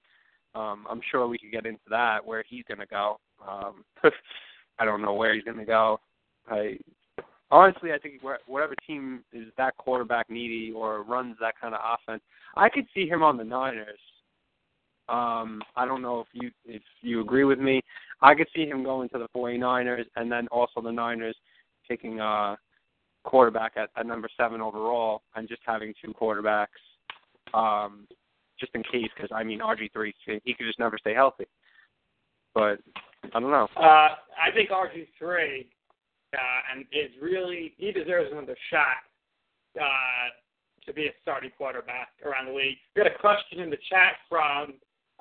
[0.55, 3.19] Um, I'm sure we could get into that where he's gonna go.
[3.47, 3.83] Um,
[4.79, 5.99] I don't know where he's gonna go.
[6.49, 6.77] I
[7.49, 12.21] honestly I think whatever team is that quarterback needy or runs that kind of offense,
[12.55, 13.99] I could see him on the Niners.
[15.09, 17.81] Um, I don't know if you if you agree with me.
[18.21, 21.35] I could see him going to the 49ers and then also the Niners
[21.91, 22.57] taking a
[23.23, 26.67] quarterback at, at number seven overall and just having two quarterbacks,
[27.53, 28.07] um,
[28.59, 29.09] just in case.
[29.15, 31.45] Because I mean, RG three he could just never stay healthy.
[32.53, 32.79] But
[33.33, 33.67] I don't know.
[33.75, 35.69] Uh, I think RG three,
[36.33, 39.03] uh, and is really he deserves another shot
[39.79, 40.29] uh,
[40.85, 42.77] to be a starting quarterback around the league.
[42.95, 44.73] We got a question in the chat from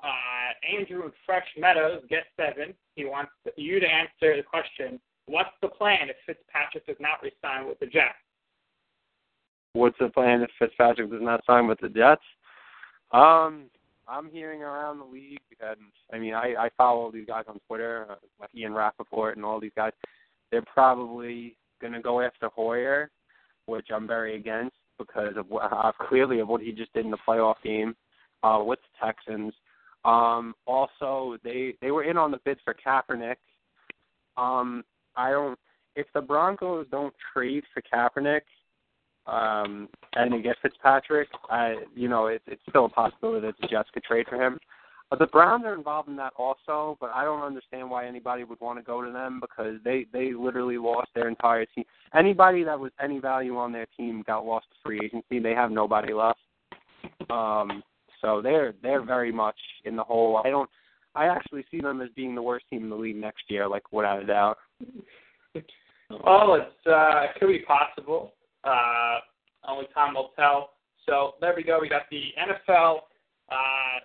[0.03, 2.73] uh, Andrew Fresh Meadows, guest seven.
[2.95, 7.67] He wants you to answer the question: What's the plan if Fitzpatrick does not resign
[7.67, 8.15] with the Jets?
[9.73, 12.21] What's the plan if Fitzpatrick does not sign with the Jets?
[13.11, 13.65] Um,
[14.07, 15.79] I'm hearing around the league, and
[16.11, 19.59] I mean, I, I follow these guys on Twitter, uh, like Ian Rapoport and all
[19.59, 19.93] these guys.
[20.51, 23.09] They're probably going to go after Hoyer,
[23.67, 27.11] which I'm very against because of what, uh, clearly of what he just did in
[27.11, 27.95] the playoff game
[28.43, 29.53] uh, with the Texans.
[30.03, 33.35] Um, also, they they were in on the bid for Kaepernick.
[34.35, 34.83] Um,
[35.15, 35.57] I don't.
[35.95, 38.41] If the Broncos don't trade for Kaepernick,
[39.27, 43.67] um, and they get Fitzpatrick, I, you know, it, it's still a possibility that the
[43.67, 44.57] Jets could trade for him.
[45.09, 48.61] But the Browns are involved in that also, but I don't understand why anybody would
[48.61, 51.83] want to go to them because they they literally lost their entire team.
[52.15, 55.39] Anybody that was any value on their team got lost to free agency.
[55.39, 56.39] They have nobody left.
[57.29, 57.83] Um,
[58.21, 60.41] so they're they're very much in the hole.
[60.45, 60.69] I don't.
[61.15, 63.91] I actually see them as being the worst team in the league next year, like
[63.91, 64.57] without a doubt.
[66.25, 68.33] Oh, it's uh, it could be possible.
[68.63, 69.19] Uh,
[69.67, 70.71] only time will tell.
[71.05, 71.79] So there we go.
[71.81, 72.99] We got the NFL
[73.49, 73.99] uh,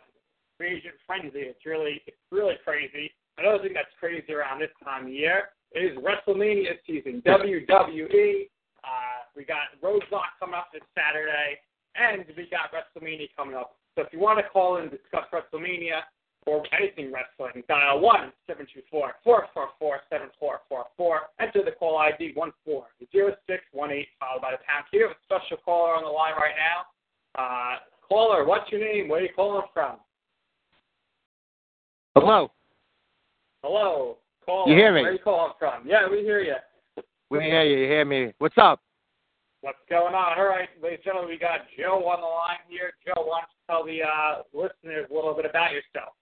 [0.56, 1.40] free agent frenzy.
[1.40, 3.10] It's really it's really crazy.
[3.38, 7.22] Another thing that's crazy around this time of year is WrestleMania season.
[7.26, 8.48] WWE.
[8.82, 11.58] Uh, we got Roadblock coming up this Saturday,
[11.96, 13.76] and we got WrestleMania coming up.
[13.94, 16.00] So if you want to call in and discuss WrestleMania
[16.46, 21.20] or anything wrestling, dial one seven two four four four four seven four four four.
[21.40, 24.98] Enter the call ID one four zero six one eight followed by the pound key.
[24.98, 26.86] We have a special caller on the line right now.
[27.42, 27.78] Uh,
[28.08, 29.08] caller, what's your name?
[29.08, 29.96] Where are you calling from?
[32.14, 32.50] Hello.
[33.62, 34.72] Hello, caller.
[34.72, 35.02] You hear me?
[35.02, 35.86] Where are you calling from?
[35.86, 36.54] Yeah, we hear you.
[37.28, 37.78] We hear you.
[37.78, 38.32] You hear me?
[38.38, 38.80] What's up?
[39.62, 40.38] What's going on?
[40.38, 42.92] All right, ladies and gentlemen, we got Joe on the line here.
[43.04, 46.14] Joe, why don't you tell the uh, listeners a little bit about yourself?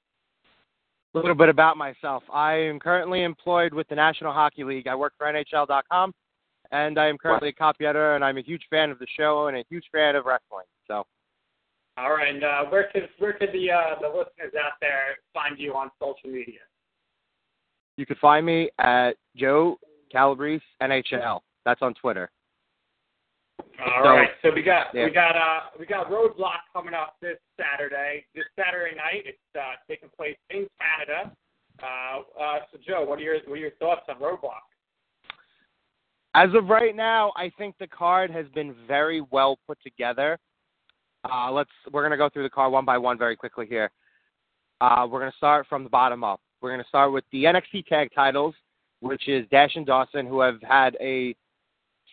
[1.15, 2.25] A little bit about myself.
[2.33, 4.89] I am currently employed with the National Hockey League.
[4.89, 6.13] I work for NHL.com.
[6.73, 9.47] and I am currently a copy editor, and I'm a huge fan of the show
[9.47, 10.67] and a huge fan of wrestling.
[10.89, 11.05] So
[11.97, 15.59] All right, and uh, where could where could the uh, the listeners out there find
[15.59, 16.61] you on social media?
[17.97, 19.79] you can find me at Joe
[20.11, 21.41] Calabrese NHL.
[21.65, 22.31] That's on Twitter.
[23.61, 25.05] All So- right, so we got yeah.
[25.05, 28.25] we got uh we got Roadblock coming up this Saturday.
[28.35, 31.33] This Saturday night, it's uh, taking place in Canada.
[31.83, 34.63] Uh, uh, so Joe, what are your what are your thoughts on Roadblock?
[36.35, 40.39] As of right now, I think the card has been very well put together.
[41.25, 43.91] Uh, let's we're gonna go through the card one by one very quickly here.
[44.81, 46.41] Uh, we're gonna start from the bottom up.
[46.61, 48.55] We're gonna start with the NXT Tag Titles,
[49.01, 51.35] which is Dash and Dawson, who have had a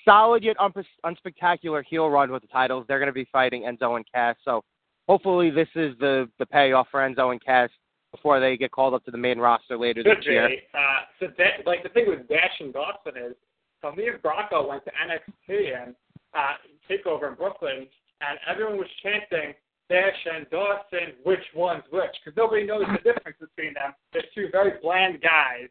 [0.06, 2.86] solid yet unspectacular heel run with the titles.
[2.88, 4.36] They're gonna be fighting Enzo and Cass.
[4.44, 4.64] So
[5.08, 7.70] hopefully this is the the payoff for Enzo and Cass
[8.12, 10.46] before they get called up to the main roster later this year.
[10.74, 10.80] Uh,
[11.20, 13.36] so that, like the thing with Dash and Dawson is,
[13.82, 15.96] so me and Bronco went to NXT and
[16.34, 16.56] uh,
[16.90, 17.88] Takeover in Brooklyn,
[18.20, 19.54] and everyone was chanting
[19.90, 23.94] Dash and Dawson, which one's which, because nobody knows the difference between them.
[24.14, 25.70] They're two very bland guys.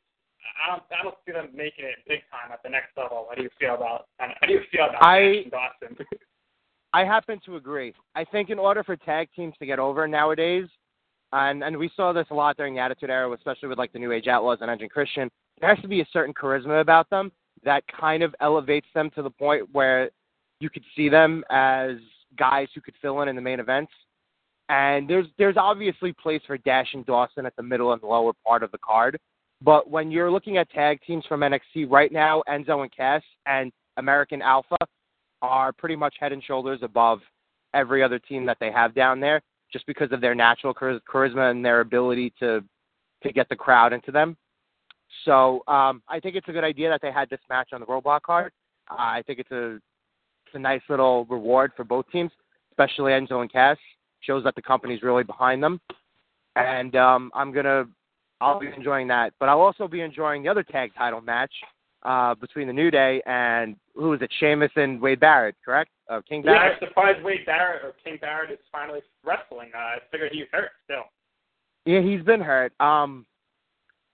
[0.64, 3.26] I don't, I don't see them making it big time at the next level.
[3.28, 4.06] How do you feel about?
[4.18, 6.06] How do you feel about I- Dash and Dawson?
[6.92, 7.94] I happen to agree.
[8.16, 10.66] I think in order for tag teams to get over nowadays,
[11.32, 13.98] and and we saw this a lot during the Attitude Era, especially with like the
[13.98, 17.08] New Age Outlaws and Edge and Christian, there has to be a certain charisma about
[17.10, 17.30] them
[17.64, 20.10] that kind of elevates them to the point where
[20.60, 21.92] you could see them as
[22.36, 23.92] guys who could fill in in the main events.
[24.68, 28.62] And there's there's obviously place for Dash and Dawson at the middle and lower part
[28.62, 29.18] of the card.
[29.62, 33.70] But when you're looking at tag teams from NXT right now, Enzo and Cass and
[33.96, 34.76] American Alpha
[35.42, 37.20] are pretty much head and shoulders above
[37.74, 39.42] every other team that they have down there,
[39.72, 42.62] just because of their natural char- charisma and their ability to
[43.22, 44.34] to get the crowd into them.
[45.26, 47.86] So um, I think it's a good idea that they had this match on the
[47.86, 48.52] Roadblock card.
[48.90, 52.30] Uh, I think it's a it's a nice little reward for both teams,
[52.72, 53.76] especially Enzo and Cass.
[54.20, 55.80] Shows that the company's really behind them,
[56.56, 57.86] and um, I'm gonna
[58.40, 59.32] I'll be enjoying that.
[59.38, 61.52] But I'll also be enjoying the other tag title match
[62.02, 64.30] uh, between the New Day and who is it?
[64.38, 65.90] Sheamus and Wade Barrett, correct?
[66.08, 66.78] Uh, King yeah, Barrett.
[66.80, 69.70] I'm surprised Wade Barrett or King Barrett is finally wrestling.
[69.74, 71.04] Uh, I figured he was hurt still.
[71.84, 72.72] Yeah, he's been hurt.
[72.80, 73.26] Um,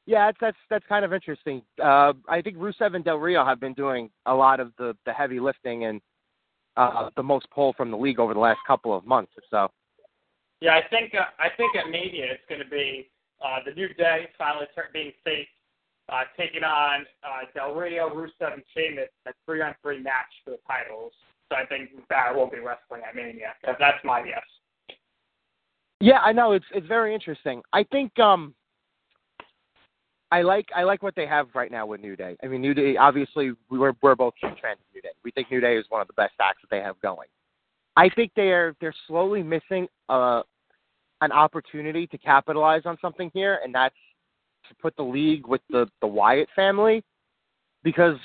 [0.07, 1.62] yeah, that's that's that's kind of interesting.
[1.83, 5.12] Uh, I think Rusev and Del Rio have been doing a lot of the the
[5.12, 6.01] heavy lifting and
[6.77, 9.73] uh, the most pull from the league over the last couple of months or so.
[10.61, 13.11] Yeah, I think uh, I think at Mania it's going to be
[13.44, 15.49] uh, the New Day finally turn, being faced,
[16.09, 20.59] uh, taking on uh, Del Rio, Rusev, and Sheamus in a three-on-three match for the
[20.66, 21.12] titles.
[21.51, 23.55] So I think Barrett won't be wrestling at Mania.
[23.64, 24.42] That- That's my guess.
[26.01, 27.62] Yeah, I know it's it's very interesting.
[27.72, 28.55] I think um,
[30.31, 32.37] I like I like what they have right now with New Day.
[32.42, 35.11] I mean, New Day obviously we were we're both huge fans of New Day.
[35.25, 37.29] We think New Day is one of the best acts that they have going.
[37.96, 40.42] I think they're they're slowly missing uh,
[41.21, 43.95] an opportunity to capitalize on something here, and that's
[44.69, 47.03] to put the league with the the Wyatt family,
[47.83, 48.17] because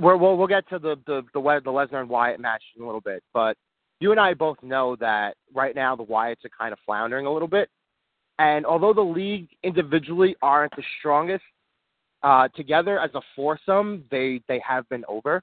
[0.00, 2.86] we're, we'll we'll get to the the the, the Lesnar and Wyatt match in a
[2.86, 3.56] little bit, but
[4.00, 7.32] you and I both know that right now the Wyatts are kind of floundering a
[7.32, 7.68] little bit,
[8.38, 11.44] and although the league individually aren't the strongest,
[12.22, 15.42] uh, together as a foursome they they have been over.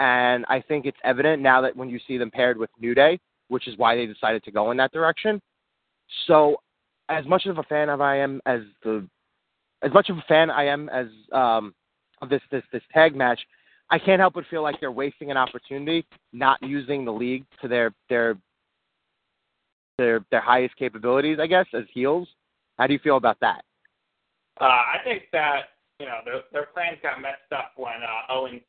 [0.00, 3.20] And I think it's evident now that when you see them paired with New Day,
[3.46, 5.40] which is why they decided to go in that direction.
[6.26, 6.56] So,
[7.08, 9.06] as much of a fan of I am as the,
[9.82, 11.74] as much of a fan I am as um,
[12.22, 13.40] of this this this tag match,
[13.90, 17.68] I can't help but feel like they're wasting an opportunity not using the league to
[17.68, 18.36] their their
[19.98, 22.28] their their highest capabilities, I guess, as heels.
[22.78, 23.62] How do you feel about that?
[24.60, 25.62] Uh, I think that
[26.00, 28.62] you know their their plans got messed up when uh, Owens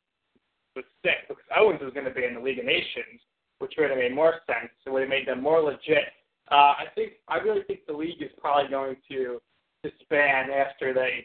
[0.74, 3.20] was sick because Owens was going to be in the League of Nations,
[3.58, 4.70] which would have made more sense.
[4.84, 6.12] It would have made them more legit.
[6.50, 9.40] Uh, I think I really think the league is probably going to
[9.82, 11.24] disband after they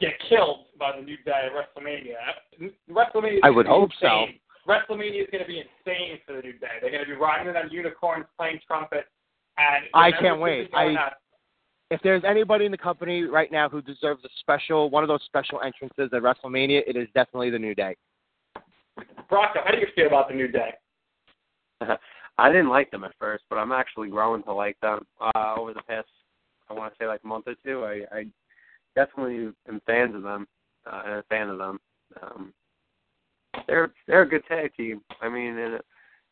[0.00, 2.70] get killed by the New Day at WrestleMania.
[2.90, 3.38] WrestleMania.
[3.42, 4.26] I would be hope so.
[4.66, 6.78] WrestleMania is going to be insane for the New Day.
[6.80, 9.08] They're going to be riding on unicorns, playing trumpets,
[9.58, 10.70] and I can't wait.
[10.74, 11.16] I- nuts.
[11.90, 15.20] If there's anybody in the company right now who deserves a special one of those
[15.26, 17.96] special entrances at WrestleMania, it is definitely the New Day.
[19.28, 20.70] Bronco, how do you feel about the New Day?
[22.38, 25.74] I didn't like them at first, but I'm actually growing to like them uh, over
[25.74, 26.08] the past,
[26.70, 27.84] I want to say like month or two.
[27.84, 28.26] I, I
[28.94, 30.46] definitely am fans of them
[30.90, 31.80] uh, and a fan of them.
[32.22, 32.52] Um,
[33.66, 35.02] they're they're a good tag team.
[35.20, 35.80] I mean, in a,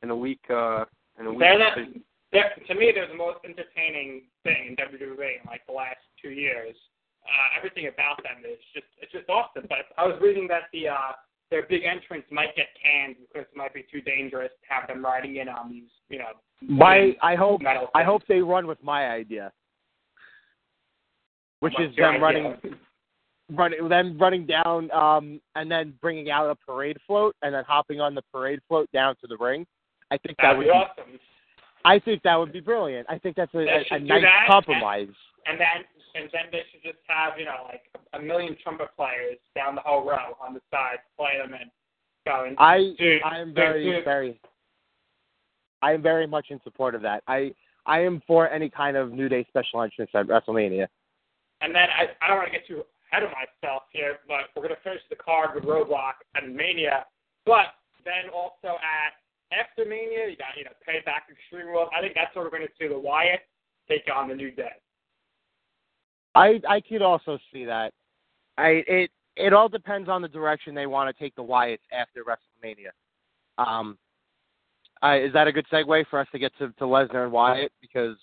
[0.03, 0.85] in a week, uh,
[1.19, 1.41] in a week.
[1.41, 2.01] They're the,
[2.33, 6.31] they're, to me, they're the most entertaining thing in WWE in like the last two
[6.31, 6.77] years.
[7.23, 9.67] Uh, everything about them is just it's just awesome.
[9.69, 11.13] But I was reading that the uh,
[11.51, 15.05] their big entrance might get canned because it might be too dangerous to have them
[15.05, 16.31] riding in on these, you know,
[16.63, 17.61] My I hope.
[17.95, 19.53] I hope they run with my idea,
[21.61, 22.21] which What's is them idea?
[22.21, 22.57] running
[23.53, 28.01] running them running down um and then bringing out a parade float and then hopping
[28.01, 29.67] on the parade float down to the ring.
[30.13, 31.21] I think that That'd would be be, awesome.
[31.85, 33.07] I think that would be brilliant.
[33.09, 35.09] I think that's a, a, a nice that, compromise.
[35.47, 39.39] And then and then they should just have, you know, like a million trumpet players
[39.55, 41.71] down the whole row on the side, play them in.
[42.27, 44.05] Going, I dude, I am very dude.
[44.05, 44.39] very
[45.81, 47.23] I am very much in support of that.
[47.27, 47.55] I
[47.87, 50.87] I am for any kind of New Day special entrance at WrestleMania.
[51.63, 54.63] And then I, I don't want to get too ahead of myself here, but we're
[54.63, 57.07] going to finish the card with Roadblock and Mania.
[57.47, 59.20] But then also at
[59.53, 61.89] after Mania, you got you know Payback Extreme Rules.
[61.97, 63.41] I think that's what we're going to see the Wyatt
[63.89, 64.73] take on the New Day.
[66.35, 67.93] I I could also see that.
[68.57, 72.23] I it it all depends on the direction they want to take the Wyatts after
[72.25, 72.91] WrestleMania.
[73.59, 73.99] Um,
[75.03, 77.73] I, is that a good segue for us to get to, to Lesnar and Wyatt?
[77.81, 78.17] Because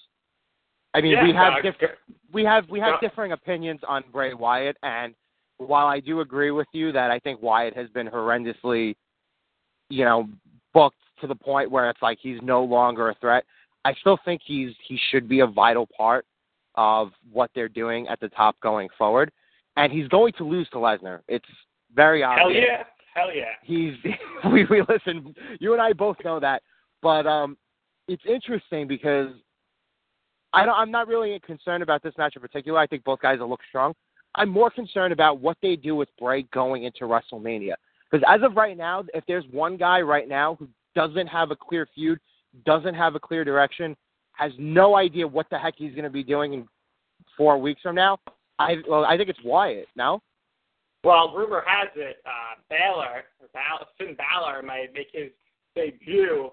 [0.94, 1.94] I mean, yeah, we have uh, different
[2.32, 3.10] we have we have Yeah.
[3.10, 5.14] differing opinions on Bray Wyatt, and
[5.58, 8.96] while I do agree with you that I think Wyatt has been horrendously,
[9.90, 10.30] you know,
[10.78, 13.44] booked to the point where it's like he's no longer a threat.
[13.84, 16.26] I still think he's he should be a vital part
[16.76, 19.32] of what they're doing at the top going forward,
[19.76, 21.22] and he's going to lose to Lesnar.
[21.28, 21.46] It's
[21.96, 22.44] very obvious.
[22.44, 22.84] Hell yeah,
[23.16, 23.54] hell yeah.
[23.64, 23.94] he's
[24.52, 26.62] we we listen you and I both know that
[27.02, 27.58] but um
[28.08, 29.30] it's interesting because
[30.54, 33.40] I don't I'm not really concerned about this match in particular I think both guys
[33.40, 33.94] will look strong
[34.36, 37.74] I'm more concerned about what they do with Bray going into WrestleMania
[38.10, 41.56] because as of right now if there's one guy right now who doesn't have a
[41.56, 42.20] clear feud
[42.66, 43.96] doesn't have a clear direction
[44.34, 46.68] has no idea what the heck he's going to be doing in
[47.38, 48.18] 4 weeks from now
[48.60, 50.22] I well I think it's Wyatt no
[51.04, 55.30] Well, rumor has it uh, Balor, Bal- Finn Balor might make his
[55.76, 56.50] debut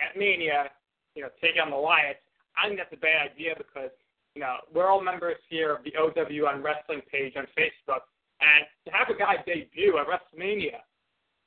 [0.00, 0.70] at Mania.
[1.14, 2.22] You know, take on the Wyatts.
[2.56, 3.90] I think that's a bad idea because
[4.34, 8.06] you know we're all members here of the OW on Wrestling page on Facebook,
[8.42, 10.82] and to have a guy debut at WrestleMania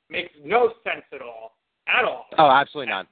[0.08, 1.56] makes no sense at all,
[1.86, 2.26] at all.
[2.38, 3.06] oh absolutely not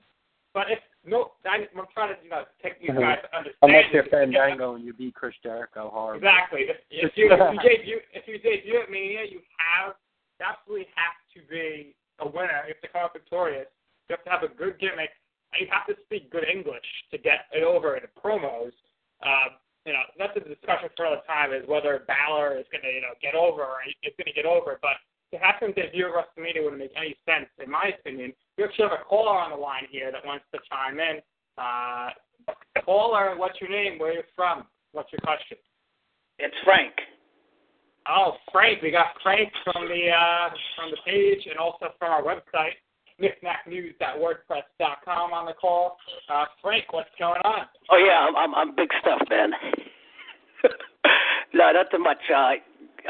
[0.55, 3.01] But if no, I'm, I'm trying to you know take these Mhm.
[3.01, 3.61] guys to understand.
[3.68, 4.11] Unless you're it.
[4.11, 6.16] Fandango and you beat Chris Jericho hard.
[6.16, 6.62] Exactly.
[6.70, 9.94] If, if you if you debut if you debut at Mania, you have
[10.40, 12.64] you absolutely have to be a winner.
[12.66, 13.66] You have to come out victorious.
[14.09, 15.11] You have to have a good gimmick.
[15.53, 18.73] And you have to speak good English to get it over in the promos.
[19.23, 22.92] Uh, you know, that's a discussion for another time is whether Balor is going to
[22.92, 24.79] you know get over or is going to get over.
[24.81, 24.97] But
[25.33, 28.33] to have him debut at WrestleMania wouldn't make any sense, in my opinion.
[28.57, 31.20] We actually have a caller on the line here that wants to chime in.
[31.59, 32.11] Uh,
[32.85, 33.99] caller, what's your name?
[33.99, 34.64] Where are you from?
[34.92, 35.59] What's your question?
[36.38, 36.92] It's Frank.
[38.09, 42.23] Oh, Frank, we got Frank from the uh, from the page and also from our
[42.23, 42.77] website,
[43.20, 45.96] knickknacknews.wordpress.com on the call.
[46.29, 47.66] Uh, Frank, what's going on?
[47.90, 49.53] Oh yeah, I'm I'm, I'm big stuff, man.
[51.55, 52.31] no, nothing much.
[52.31, 52.57] Uh,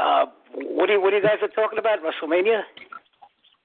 [0.01, 1.99] uh, what do you, what are you guys are talking about?
[2.03, 2.63] WrestleMania?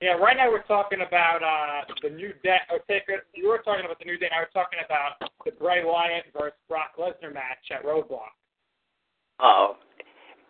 [0.01, 2.59] Yeah, right now we're talking about uh, the new day.
[2.71, 4.29] Or take it, you were talking about the new day.
[4.31, 8.31] Now we're talking about the Bray Wyatt versus Brock Lesnar match at Roadblock.
[9.41, 9.75] Oh,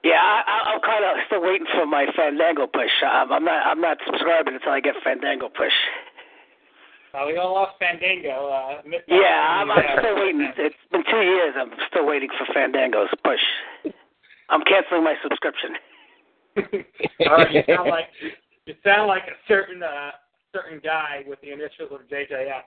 [0.04, 0.20] yeah.
[0.20, 2.92] I, I, I'm kind of still waiting for my Fandango push.
[3.04, 5.74] I'm, I'm not I'm not subscribing until I get Fandango push.
[7.14, 8.50] Uh, we all lost Fandango.
[8.50, 10.46] Uh, Yeah, I'm, I'm still waiting.
[10.58, 11.56] It's been two years.
[11.58, 13.42] I'm still waiting for Fandango's push.
[14.50, 15.74] I'm canceling my subscription.
[17.30, 18.10] All right, you sound like
[18.66, 20.12] you sound like a certain uh,
[20.54, 22.66] certain guy with the initials of JJF.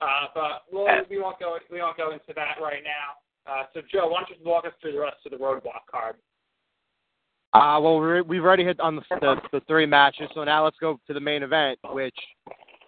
[0.00, 3.18] Uh, but we'll, we won't go we won't go into that right now.
[3.50, 6.16] Uh, so Joe, why don't you walk us through the rest of the roadblock card?
[7.54, 10.76] Uh, well, we're, we've already hit on the, the the three matches, so now let's
[10.80, 12.16] go to the main event, which,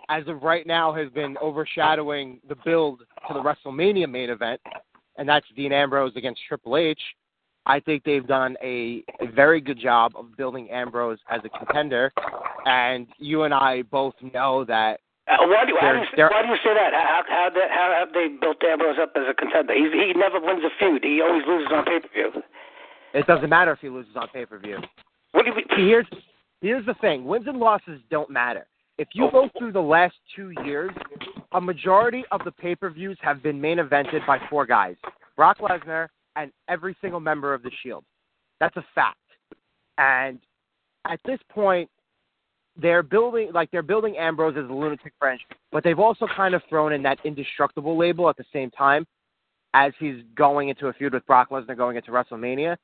[0.09, 4.61] as of right now, has been overshadowing the build to the WrestleMania main event,
[5.18, 7.00] and that's Dean Ambrose against Triple H.
[7.64, 12.12] I think they've done a, a very good job of building Ambrose as a contender,
[12.64, 14.98] and you and I both know that
[15.29, 16.92] Uh, why, do, how do you, why do you say that?
[16.92, 19.75] How how that, how have they built Ambrose up as a contender?
[19.75, 21.02] He's, he never wins a feud.
[21.02, 22.31] He always loses on pay per view.
[23.17, 24.77] It doesn't matter if he loses on pay per view.
[25.33, 25.64] What do you mean?
[25.75, 26.06] See, here's
[26.60, 28.67] here's the thing: wins and losses don't matter.
[28.98, 30.90] If you go through the last two years,
[31.52, 34.96] a majority of the pay per views have been main evented by four guys:
[35.35, 38.04] Brock Lesnar and every single member of the Shield.
[38.60, 39.17] That's a fact.
[39.96, 40.38] And
[41.06, 41.88] at this point,
[42.77, 45.40] they're building like they're building Ambrose as a lunatic Fringe,
[45.73, 49.06] but they've also kind of thrown in that indestructible label at the same time
[49.73, 52.77] as he's going into a feud with Brock Lesnar going into WrestleMania.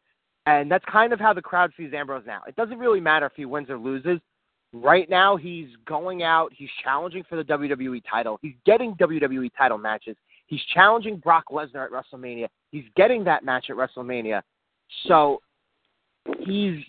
[0.46, 2.42] And that's kind of how the crowd sees Ambrose now.
[2.48, 4.18] It doesn't really matter if he wins or loses.
[4.72, 6.50] Right now, he's going out.
[6.56, 8.38] He's challenging for the WWE title.
[8.42, 10.16] He's getting WWE title matches.
[10.46, 12.48] He's challenging Brock Lesnar at WrestleMania.
[12.70, 14.42] He's getting that match at WrestleMania.
[15.06, 15.42] So
[16.40, 16.82] he's.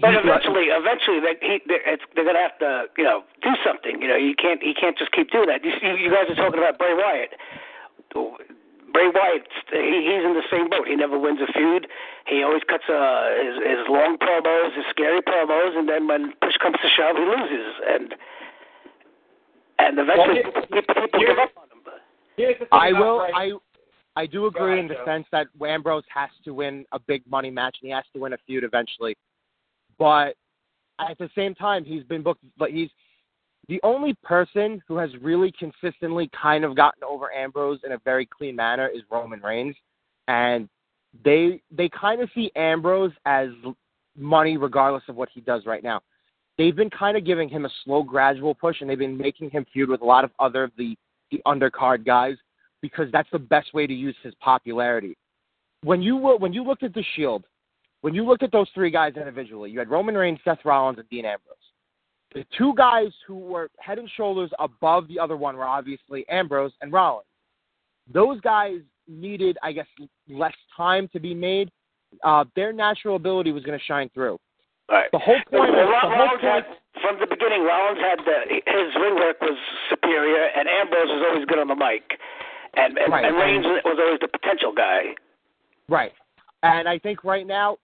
[0.00, 3.50] But he's- eventually, eventually, they, he, they're, it's, they're gonna have to, you know, do
[3.66, 4.00] something.
[4.02, 5.64] You know, you can't, he can't just keep doing that.
[5.64, 7.30] You, you guys are talking about Bray Wyatt.
[8.92, 10.88] Bray Wyatt, he, he's in the same boat.
[10.88, 11.86] He never wins a feud.
[12.26, 16.56] He always cuts uh, his, his long promos, his scary promos, and then when push
[16.62, 17.74] comes to shove, he loses.
[17.86, 18.14] And
[19.78, 21.84] and eventually, Well, people, people give up on him.
[22.36, 23.18] Here's I will.
[23.18, 25.04] Bray- I I do agree ahead, in the Joe.
[25.04, 28.32] sense that Ambrose has to win a big money match and he has to win
[28.32, 29.16] a feud eventually.
[29.98, 30.34] But
[30.98, 32.42] at the same time, he's been booked.
[32.56, 32.90] But he's
[33.68, 38.26] the only person who has really consistently kind of gotten over Ambrose in a very
[38.26, 39.76] clean manner is Roman Reigns,
[40.26, 40.68] and
[41.24, 43.48] they they kind of see Ambrose as
[44.16, 46.00] money regardless of what he does right now.
[46.56, 49.64] They've been kind of giving him a slow, gradual push, and they've been making him
[49.72, 50.96] feud with a lot of other of the
[51.30, 52.36] the undercard guys
[52.80, 55.16] because that's the best way to use his popularity.
[55.82, 57.44] When you when you looked at the Shield,
[58.00, 61.08] when you looked at those three guys individually, you had Roman Reigns, Seth Rollins, and
[61.10, 61.56] Dean Ambrose.
[62.34, 66.72] The two guys who were head and shoulders above the other one were obviously Ambrose
[66.82, 67.26] and Rollins.
[68.12, 69.86] Those guys needed, I guess,
[70.28, 71.70] less time to be made.
[72.22, 74.38] Uh, their natural ability was going to shine through.
[74.90, 75.10] Right.
[75.12, 75.52] The whole point.
[75.52, 76.64] Well, of, the whole had,
[77.02, 79.58] from the beginning, Rollins had the, his ring work was
[79.90, 82.18] superior, and Ambrose was always good on the mic,
[82.74, 85.14] and and, Right, and Reigns was always the potential guy.
[85.88, 86.12] Right.
[86.62, 87.76] And I think right now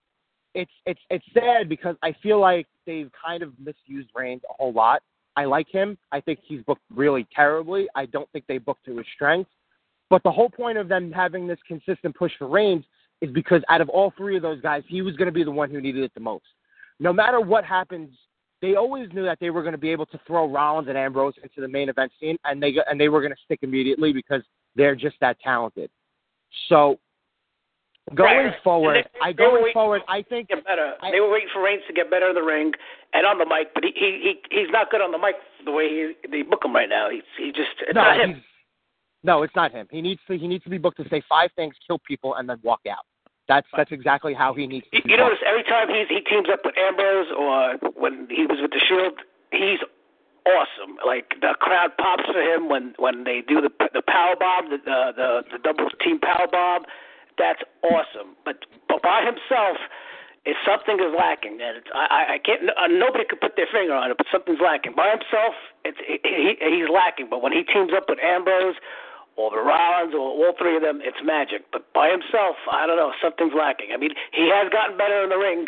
[0.55, 4.73] it's it's it's sad because I feel like they've kind of misused Reigns a whole
[4.73, 5.03] lot.
[5.37, 5.99] I like him.
[6.13, 7.89] I think he's booked really terribly.
[7.95, 9.51] I don't think they booked to his strengths.
[10.11, 12.85] But the whole point of them having this consistent push for Reigns
[13.21, 15.51] is because out of all three of those guys, he was going to be the
[15.51, 16.45] one who needed it the most.
[17.01, 18.11] No matter what happens,
[18.63, 21.35] they always knew that they were going to be able to throw Rollins and Ambrose
[21.43, 24.43] into the main event scene, and they and they were going to stick immediately because
[24.77, 25.91] they're just that talented.
[26.69, 26.99] So
[28.13, 28.63] going Right.
[28.63, 30.97] forward, they- I going forward, I think Get better.
[31.01, 32.75] I- they were waiting for Reigns to get better in the ring
[33.15, 35.71] and on the mic, but he he, he he's not good on the mic the
[35.73, 37.09] way he they book him right now.
[37.09, 38.45] He's he just it's no, not him.
[39.23, 39.89] no, it's not him.
[39.91, 42.49] He needs to he needs to be booked to say five things, kill people, and
[42.49, 43.05] then walk out.
[43.49, 44.97] That's that's exactly how he needs to.
[44.97, 48.45] You, be you notice every time he's he teams up with Ambrose or when he
[48.47, 49.19] was with the Shield,
[49.51, 49.81] he's
[50.47, 50.97] awesome.
[51.07, 54.79] Like the crowd pops for him when when they do the the power bomb, the
[54.79, 56.85] the the, the double team power bomb.
[57.39, 58.37] That's awesome.
[58.45, 59.77] But but by himself,
[60.45, 63.95] if something is lacking, and it's, I I- can't uh, nobody could put their finger
[63.95, 64.95] on it, but something's lacking.
[64.95, 65.55] By himself,
[65.85, 67.29] it's he, he he's lacking.
[67.29, 68.77] But when he teams up with Ambrose.
[69.37, 71.67] Or the Rollins, or all three of them, it's magic.
[71.73, 73.89] But by himself, I don't know, something's lacking.
[73.93, 75.65] I mean, he has gotten better in the ring,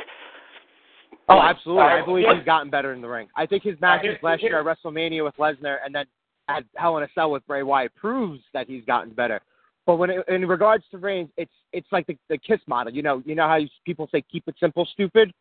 [1.29, 1.83] Oh, absolutely.
[1.83, 3.27] I believe he's gotten better in the ring.
[3.37, 6.07] I think his matches last year at WrestleMania with Lesnar and then
[6.49, 9.41] at Hell in a Cell with Bray Wyatt proves that he's gotten better.
[9.87, 12.93] But when it, in regards to Reigns, it's it's like the, the Kiss model.
[12.93, 15.33] You know, you know how you, people say keep it simple, stupid.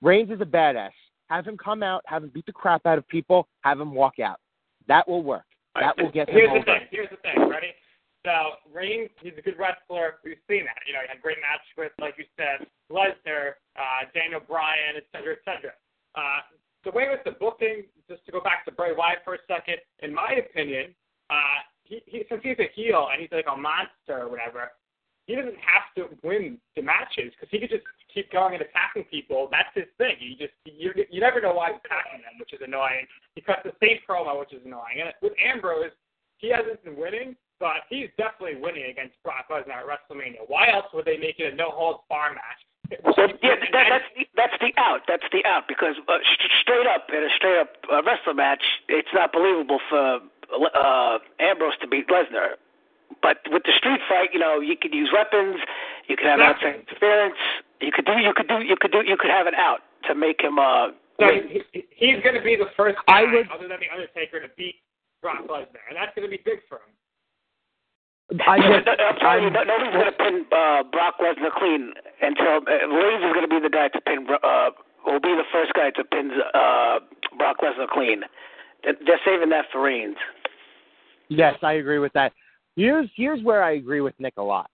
[0.00, 0.90] Reigns is a badass.
[1.28, 4.18] Have him come out, have him beat the crap out of people, have him walk
[4.18, 4.40] out.
[4.88, 5.44] That will work.
[5.74, 6.64] That will get him Here's the over.
[6.64, 6.88] thing.
[6.90, 7.48] Here's the thing.
[7.50, 7.74] Ready?
[8.24, 10.18] So Reigns, he's a good wrestler.
[10.24, 10.80] We've seen that.
[10.86, 14.96] You know, he had a great match with, like you said, Lesnar, uh, Daniel Bryan,
[14.96, 15.72] et cetera, et cetera.
[16.14, 16.40] Uh,
[16.84, 19.78] the way with the booking, just to go back to Bray Wyatt for a second,
[20.00, 20.94] in my opinion,
[21.30, 24.70] uh, he, he since he's a heel and he's like a monster or whatever,
[25.26, 29.04] he doesn't have to win the matches because he could just keep going and attacking
[29.10, 29.48] people.
[29.50, 30.16] That's his thing.
[30.20, 33.06] You just you you never know why he's attacking them, which is annoying.
[33.34, 35.02] He cuts the same promo, which is annoying.
[35.02, 35.94] And with Ambrose,
[36.38, 40.46] he hasn't been winning, but he's definitely winning against Brock Lesnar at WrestleMania.
[40.46, 42.62] Why else would they make it a no holds bar match?
[43.16, 45.00] So yeah, that, that's the, that's the out.
[45.08, 48.62] That's the out because uh, st- straight up in a straight up uh, wrestling match,
[48.88, 50.20] it's not believable for
[50.52, 52.56] uh, Ambrose to beat Lesnar.
[53.22, 55.56] But with the street fight, you know, you could use weapons,
[56.08, 56.68] you could have Exactly.
[56.70, 57.38] outside interference,
[57.80, 60.14] you could do, you could do, you could do, you could have an out to
[60.14, 60.58] make him.
[60.58, 60.90] uh
[61.20, 64.40] So he, he- he's going to be the first I would- other than the Undertaker,
[64.40, 64.76] to beat
[65.22, 66.92] Brock Lesnar, and that's going to be big for him.
[68.46, 71.94] I Yeah, just, I'm telling you, I'm- nobody's going to pin uh, Brock Lesnar clean
[72.20, 74.26] until uh, Reigns is going to be the guy to pin.
[74.42, 74.70] Uh,
[75.06, 76.98] will be the first guy to pin uh,
[77.38, 78.22] Brock Lesnar clean.
[78.82, 80.16] They're they're saving that for Reigns.
[81.28, 82.32] Yes, I agree with that.
[82.76, 84.70] Here's here's where I agree with Nick a lot.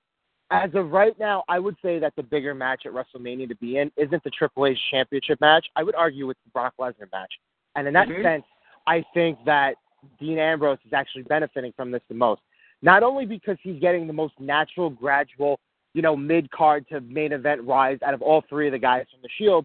[0.51, 3.79] As of right now, I would say that the bigger match at WrestleMania to be
[3.79, 5.67] in isn't the Triple H Championship match.
[5.77, 7.33] I would argue with the Brock Lesnar match.
[7.75, 8.23] And in that Mhm.
[8.23, 8.45] sense,
[8.87, 9.77] I think that
[10.19, 12.43] Dean Ambrose is actually benefiting from this the most.
[12.83, 15.59] Not only because he's getting the most natural, gradual,
[15.95, 19.07] you know, mid card to main event rise out of all three of the guys
[19.11, 19.65] from the Shield,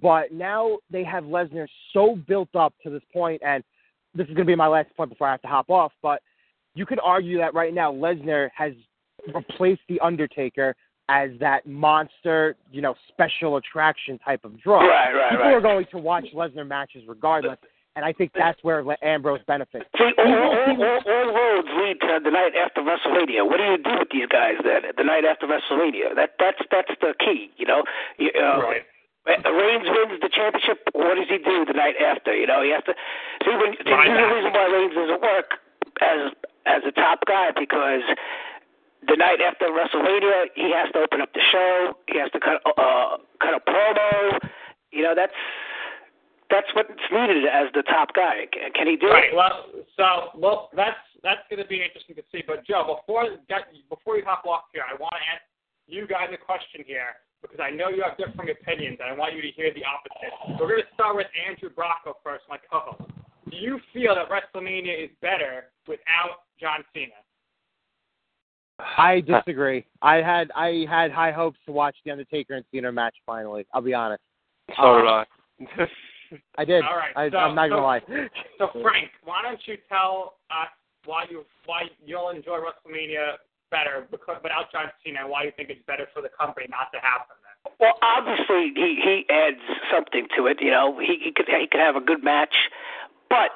[0.00, 3.62] But now they have Lesnar so built up to this point, and
[4.14, 5.92] this is going to be my last point before I have to hop off.
[6.02, 6.22] But
[6.74, 8.72] you could argue that right now Lesnar has
[9.34, 10.74] replaced the Undertaker
[11.08, 14.80] as that monster, you know, special attraction type of draw.
[14.80, 15.54] Right, right, People right.
[15.54, 17.58] are going to watch Lesnar matches regardless,
[17.96, 19.86] and I think that's where Le- Ambrose benefits.
[19.98, 23.44] See, all, all, all, all roads lead to the night after WrestleMania.
[23.44, 24.82] What do you do with these guys then?
[24.96, 26.14] The night after WrestleMania.
[26.14, 27.50] That that's that's the key.
[27.56, 27.82] You know.
[28.18, 28.82] You, uh, Right.
[29.26, 30.80] Reigns wins the championship.
[30.92, 32.34] What does he do the night after?
[32.34, 32.94] You know, he has to
[33.44, 33.50] see.
[33.52, 34.08] When, the Right.
[34.08, 35.60] the reason why Reigns doesn't work
[36.00, 36.32] as
[36.66, 38.02] as a top guy because
[39.08, 41.96] the night after WrestleMania, he has to open up the show.
[42.08, 44.38] He has to cut uh cut a promo.
[44.90, 45.36] You know, that's
[46.50, 48.46] that's what's needed as the top guy.
[48.52, 49.30] Can, can he do Right.
[49.32, 49.36] it?
[49.36, 49.66] Well,
[49.96, 52.42] so well, that's that's going to be interesting to see.
[52.46, 55.42] But Joe, before that, before you hop off here, I want to ask
[55.86, 59.34] you guys a question here because I know you have different opinions, and I want
[59.34, 60.60] you to hear the opposite.
[60.60, 63.10] We're going to start with Andrew Bracco first, my co-host.
[63.50, 67.12] Do you feel that WrestleMania is better without John Cena?
[68.78, 69.84] I disagree.
[70.00, 73.66] I had I had high hopes to watch the Undertaker and Cena match finally.
[73.74, 74.22] I'll be honest.
[74.76, 75.24] So did um,
[75.78, 75.86] I.
[76.58, 76.84] I did.
[76.84, 78.00] All right, I, so- I'm not gonna lie.
[78.58, 80.68] So Frank, why don't you tell us
[81.04, 83.34] why you why you'll enjoy WrestleMania
[83.70, 85.26] better because without John Cena?
[85.26, 87.38] Why do you think it's better for the company not to have him?
[87.78, 89.62] Well, obviously he he adds
[89.92, 90.60] something to it.
[90.60, 92.70] You know, he he could he could have a good match,
[93.28, 93.52] but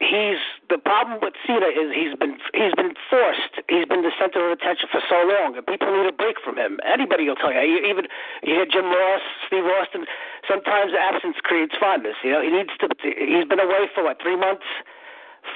[0.00, 3.62] he's the problem with Cena is he's been he's been forced.
[3.68, 6.58] He's been the center of attention for so long, and people need a break from
[6.58, 6.78] him.
[6.84, 7.80] Anybody will tell you.
[7.86, 8.06] Even
[8.42, 10.06] you hear Jim Ross, Steve Austin.
[10.46, 12.16] Sometimes absence creates fondness.
[12.22, 12.86] You know, he needs to.
[13.02, 14.66] He's been away for what three months,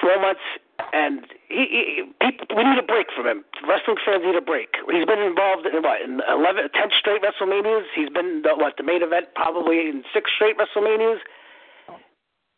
[0.01, 0.45] four months,
[0.93, 3.45] and he, he people, we need a break from him.
[3.69, 4.69] Wrestling fans need a break.
[4.91, 7.85] He's been involved in what in 11, 10 straight WrestleManias.
[7.95, 11.19] He's been the, what the main event probably in six straight WrestleManias.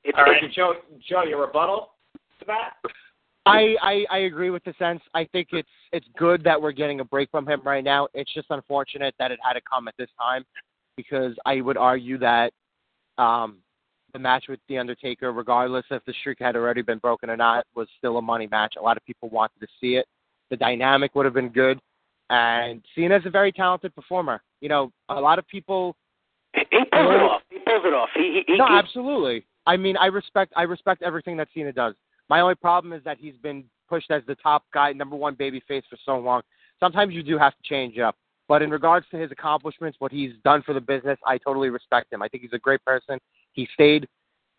[0.05, 0.75] It's, All right, it's- Joe.
[1.09, 1.91] Joe, your rebuttal
[2.41, 2.75] to that?
[3.45, 5.01] I, I I agree with the sense.
[5.15, 8.07] I think it's it's good that we're getting a break from him right now.
[8.15, 10.45] It's just unfortunate that it had to come at this time
[10.97, 12.53] because I would argue that
[13.19, 13.57] um
[14.13, 17.67] the match with the Undertaker, regardless if the streak had already been broken or not,
[17.75, 18.75] was still a money match.
[18.79, 20.07] A lot of people wanted to see it.
[20.51, 21.81] The dynamic would have been good,
[22.31, 24.43] and Cena's a very talented performer.
[24.61, 25.97] You know, a lot of people
[26.55, 27.43] he pulls it off.
[27.49, 28.09] He pulls it off.
[28.15, 29.47] He, he, no, he- absolutely.
[29.67, 31.95] I mean, I respect I respect everything that Cena does.
[32.29, 35.63] My only problem is that he's been pushed as the top guy, number one baby
[35.67, 36.43] face for so long.
[36.81, 38.17] Sometimes you do have to change up.
[38.49, 42.13] But in regards to his accomplishments, what he's done for the business, I totally respect
[42.13, 42.23] him.
[42.23, 43.19] I think he's a great person.
[43.53, 44.09] He stayed.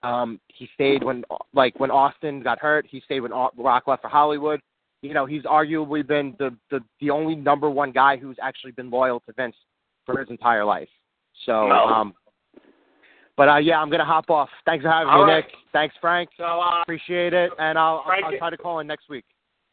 [0.04, 1.24] Um, he stayed when
[1.54, 2.86] like when Austin got hurt.
[2.90, 4.60] He stayed when Au- Rock left for Hollywood.
[5.02, 8.90] You know, he's arguably been the the the only number one guy who's actually been
[8.90, 9.56] loyal to Vince
[10.06, 10.90] for his entire life.
[11.46, 11.86] So, No.
[11.88, 12.14] um,
[13.36, 14.50] but uh, yeah, I'm gonna hop off.
[14.66, 15.46] Thanks for having All me, right.
[15.46, 15.54] Nick.
[15.72, 16.30] Thanks, Frank.
[16.38, 19.26] So, uh, Appreciate it, and I'll Frank- I'll try to call in next week.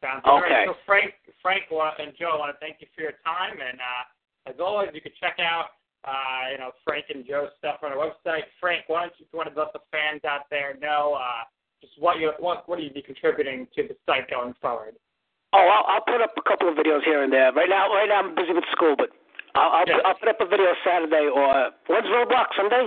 [0.03, 0.31] sounds good.
[0.31, 0.65] All right, Okay.
[0.67, 4.51] So Frank, Frank and Joe, I want to thank you for your time, and uh,
[4.51, 5.67] as always, you can check out
[6.05, 8.45] uh, you know Frank and Joe's stuff on our website.
[8.61, 11.45] Frank, why don't you want to let the fans out there know uh,
[11.81, 14.95] just what you what what do you be contributing to the site going forward?
[15.53, 17.53] Oh, I'll, I'll put up a couple of videos here and there.
[17.53, 19.11] Right now, right now I'm busy with school, but
[19.55, 22.87] I'll I'll, put, I'll put up a video Saturday or when's Roadblock Sunday?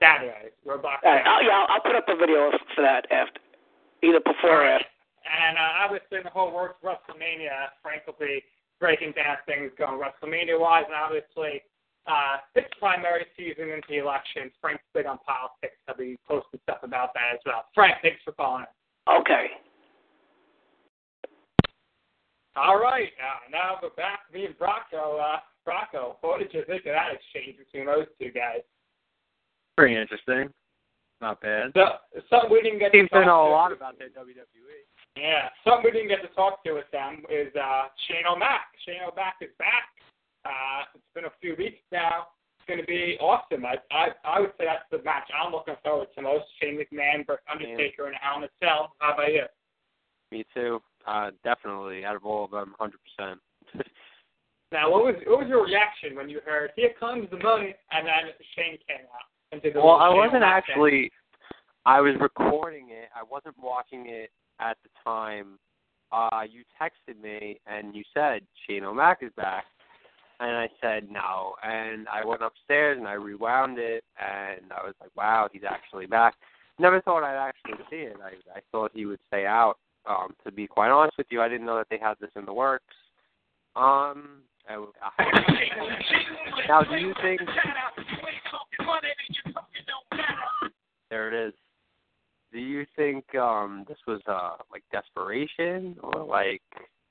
[0.00, 1.04] Saturday, Roadblock.
[1.04, 3.40] Uh, I'll, yeah, I'll, put up a video for that after,
[4.02, 4.88] either before or after.
[5.28, 8.42] And uh, obviously, in the whole works WrestleMania, Frank will be
[8.80, 11.60] breaking down things going WrestleMania wise, and obviously,
[12.08, 15.76] uh, this primary season into the elections, Frank's big on politics.
[15.86, 17.66] He'll be posting stuff about that as well.
[17.74, 18.64] Frank, thanks for calling.
[19.08, 19.48] Okay.
[22.56, 24.20] All right, uh, now we're back.
[24.32, 25.20] Me and Bracco.
[25.20, 28.64] Uh, Bracco, what did you think of that exchange between those two guys?
[29.76, 30.48] Pretty interesting.
[31.20, 31.70] Not bad.
[31.74, 31.84] So,
[32.30, 34.42] something we didn't get Seems to to talk know a lot about their WWE.
[35.16, 38.70] Yeah, something we didn't get to talk to with them is uh, Shane O'Mac.
[38.86, 39.97] Shane O'Mac is back.
[40.44, 42.28] Uh, it's been a few weeks now.
[42.58, 43.64] It's going to be awesome.
[43.64, 46.44] I, I I would say that's the match I'm looking forward to most.
[46.60, 48.92] Shane McMahon versus Undertaker and Hell in a Cell.
[48.98, 49.44] How about you?
[50.30, 50.80] Me too.
[51.06, 52.04] Uh, definitely.
[52.04, 53.36] Out of all of them, 100%.
[54.70, 58.06] Now, what was what was your reaction when you heard "Here comes the money" and
[58.06, 61.10] then Shane came out and did the well, I wasn't actually.
[61.86, 63.08] I was recording it.
[63.16, 64.30] I wasn't watching it
[64.60, 65.58] at the time.
[66.12, 69.64] Uh, you texted me and you said Shane O'Mac is back,
[70.40, 71.54] and I said no.
[71.62, 76.06] And I went upstairs and I rewound it, and I was like, wow, he's actually
[76.06, 76.34] back.
[76.78, 78.16] Never thought I'd actually see it.
[78.22, 79.78] I I thought he would stay out.
[80.06, 82.46] Um, to be quite honest with you, I didn't know that they had this in
[82.46, 82.94] the works.
[83.76, 84.84] Um, I,
[85.18, 85.24] I,
[86.68, 87.40] now do you think?
[91.10, 91.54] there it is.
[92.52, 96.62] Do you think um this was uh like desperation or like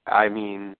[0.07, 0.75] I mean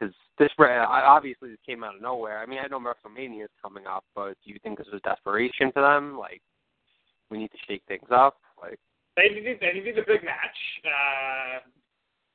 [0.00, 2.38] because this obviously this came out of nowhere.
[2.38, 5.70] I mean I know WrestleMania is coming up, but do you think this was desperation
[5.72, 6.18] for them?
[6.18, 6.42] Like
[7.30, 8.38] we need to shake things up.
[8.60, 8.78] Like
[9.16, 11.60] they need they need a big match uh,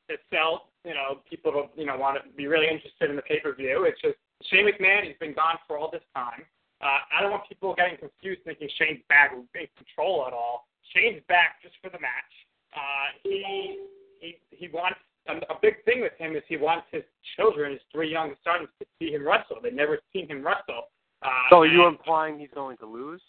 [0.09, 0.70] to sell.
[0.84, 3.55] You know, people to you know want to be really interested in the pay per
[3.55, 3.86] view.
[3.89, 4.18] It's just
[4.51, 5.07] Shane McMahon.
[5.07, 6.43] He's been gone for all this time.
[6.82, 9.47] Uh, I don't want people getting confused thinking Shane's back in
[9.78, 10.68] control at all.
[10.93, 12.34] Shane's back just for the match.
[12.76, 13.80] Uh, he
[14.20, 17.03] he he wants a, a big thing with him is he wants his
[17.36, 19.57] children, his three young sons, to see him wrestle.
[19.61, 20.89] They've never seen him wrestle.
[21.21, 23.21] Uh, so are you implying he's going to lose?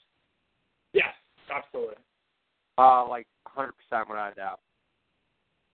[0.92, 1.14] Yes,
[1.55, 1.97] absolutely.
[2.78, 3.26] Uh, like
[3.57, 3.70] 100%
[4.09, 4.61] without a doubt.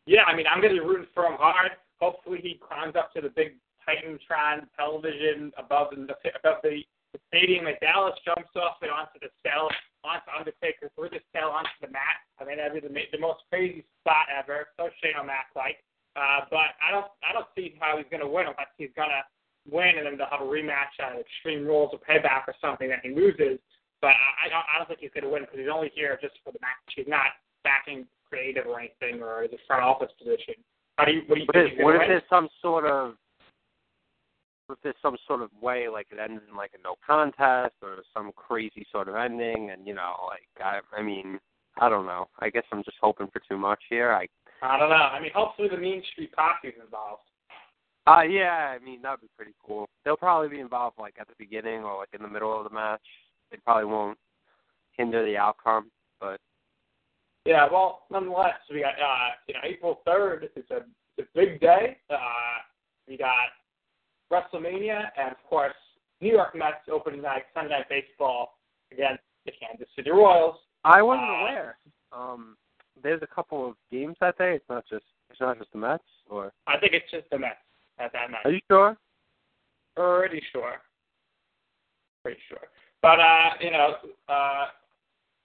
[0.07, 1.73] Yeah, I mean, I'm going to be rooting for him hard.
[2.01, 3.55] Hopefully, he climbs up to the big
[3.87, 6.03] TitanTron television above the
[6.39, 9.71] above the, the stadium at Dallas, jumps off it onto the cell,
[10.03, 12.23] onto Undertaker through the cell onto the mat.
[12.41, 14.67] I mean, that'd be the, the most crazy spot ever.
[14.77, 15.79] So Shane O'Mac like.
[16.15, 19.09] Uh, but I don't I don't see how he's going to win unless he's going
[19.09, 19.23] to
[19.71, 23.01] win and then they'll have a rematch at Extreme Rules or Payback or something that
[23.03, 23.59] he loses.
[24.01, 26.19] But I, I don't I don't think he's going to win because he's only here
[26.21, 26.85] just for the match.
[26.95, 27.33] He's not
[27.65, 30.55] backing creative or anything or the front office position.
[30.99, 31.79] How do you what do you what think?
[31.79, 33.15] Is, what if there's some sort of
[34.69, 38.05] if there's some sort of way like it ends in like a no contest or
[38.13, 41.39] some crazy sort of ending and you know like I I mean
[41.79, 42.29] I don't know.
[42.39, 44.13] I guess I'm just hoping for too much here.
[44.13, 44.29] I
[44.63, 44.95] I don't know.
[44.95, 47.23] I mean, hopefully the Mean Street Posse is involved.
[48.07, 49.87] Uh yeah, I mean that'd be pretty cool.
[50.05, 52.75] They'll probably be involved like at the beginning or like in the middle of the
[52.75, 53.01] match.
[53.51, 54.19] They probably won't
[54.97, 55.91] hinder the outcome,
[56.21, 56.41] but
[57.45, 60.79] yeah, well, nonetheless, we got uh you know April third is a
[61.17, 61.97] it's a big day.
[62.11, 62.59] Uh
[63.07, 63.51] we got
[64.33, 65.75] WrestleMania and of course
[66.21, 68.59] New York Mets opening night Sunday night baseball
[68.91, 70.57] against the Kansas City Royals.
[70.85, 71.79] I wasn't Uh, aware.
[72.13, 72.57] Um
[73.03, 74.55] there's a couple of games that day.
[74.55, 77.57] It's not just it's not just the Mets or I think it's just the Mets
[77.99, 78.43] at that night.
[78.45, 78.97] Are you sure?
[79.97, 80.75] Pretty sure.
[82.23, 82.59] Pretty sure.
[83.03, 83.95] But uh, you know,
[84.29, 84.67] uh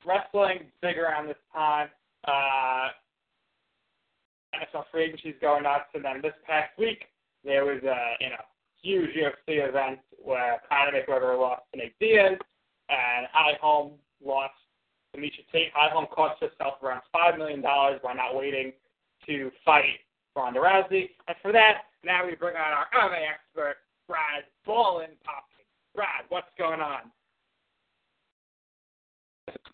[0.06, 1.90] wrestling big around this time.
[2.28, 2.90] Uh
[4.56, 7.06] NFL free agency is going nuts and then this past week
[7.44, 8.44] there was a you know
[8.82, 12.38] huge UFC event where Conor McGregor lost to Nate Diaz
[12.90, 13.92] and Holly Holm
[14.24, 14.54] lost
[15.18, 15.72] Miesha Tate.
[15.74, 18.74] Holly Holm cost herself around five million dollars by not waiting
[19.26, 20.00] to fight
[20.36, 21.10] Ronda Rousey.
[21.28, 25.66] And for that, now we bring on our MMA expert, Brad Ballin Poppy.
[25.96, 27.12] Brad, what's going on?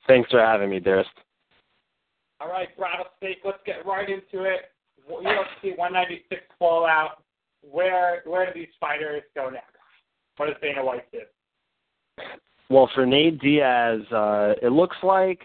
[0.07, 1.09] Thanks for having me, Durst.
[2.39, 4.71] All right, Rattlesnake, let's get right into it.
[5.09, 7.23] UFC 196 Fallout.
[7.61, 9.67] Where where do these fighters go next?
[10.37, 11.19] What does Dana White do?
[12.73, 15.41] Well, for Nate Diaz, uh, it looks like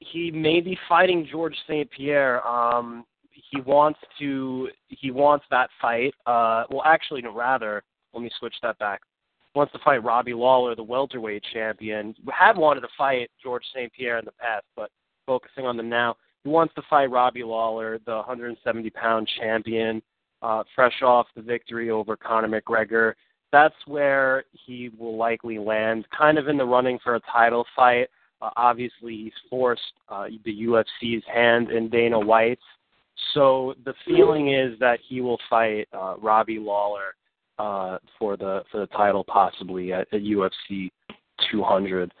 [0.00, 1.90] he may be fighting George St.
[1.90, 2.46] Pierre.
[2.46, 6.12] Um, he wants to he wants that fight.
[6.26, 7.82] Uh, well, actually, no, rather,
[8.12, 9.00] let me switch that back.
[9.54, 12.14] He wants to fight Robbie Lawler, the welterweight champion.
[12.30, 13.90] Had wanted to fight George St.
[13.94, 14.90] Pierre in the past, but
[15.26, 20.02] focusing on the now, he wants to fight Robbie Lawler, the 170 pound champion,
[20.42, 23.14] uh, fresh off the victory over Conor McGregor.
[23.54, 28.08] That's where he will likely land, kind of in the running for a title fight.
[28.42, 32.64] Uh, obviously, he's forced uh, the UFC's hand in Dana White's.
[33.32, 37.14] So the feeling is that he will fight uh, Robbie Lawler
[37.60, 40.90] uh, for the for the title, possibly at, at UFC
[41.52, 42.12] 200.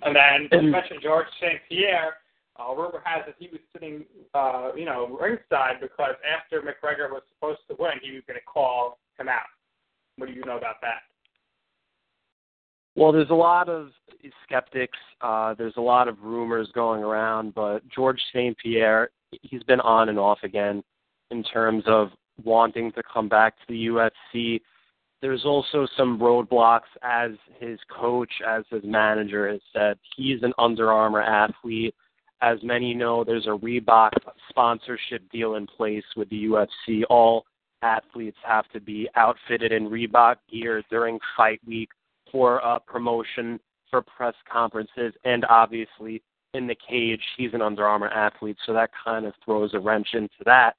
[0.00, 1.60] And then you mentioned George St.
[1.68, 2.14] Pierre.
[2.58, 7.22] Uh, rumor has that he was sitting, uh, you know, ringside because after McGregor was
[7.34, 9.46] supposed to win, he was going to call him out.
[10.16, 11.02] What do you know about that?
[12.96, 13.90] Well, there's a lot of
[14.44, 14.98] skeptics.
[15.20, 18.56] Uh, there's a lot of rumors going around, but George St.
[18.58, 19.10] Pierre,
[19.42, 20.82] he's been on and off again
[21.30, 22.08] in terms of
[22.42, 24.60] wanting to come back to the UFC.
[25.20, 29.98] There's also some roadblocks, as his coach, as his manager has said.
[30.16, 31.94] He's an Under Armour athlete.
[32.40, 34.10] As many know, there's a Reebok
[34.48, 37.02] sponsorship deal in place with the UFC.
[37.10, 37.44] All
[37.82, 41.88] athletes have to be outfitted in Reebok gear during fight week
[42.30, 43.58] for uh, promotion,
[43.90, 46.22] for press conferences, and obviously
[46.54, 50.08] in the cage, he's an Under Armour athlete, so that kind of throws a wrench
[50.14, 50.76] into that.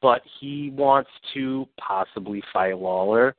[0.00, 3.34] But he wants to possibly fight Lawler.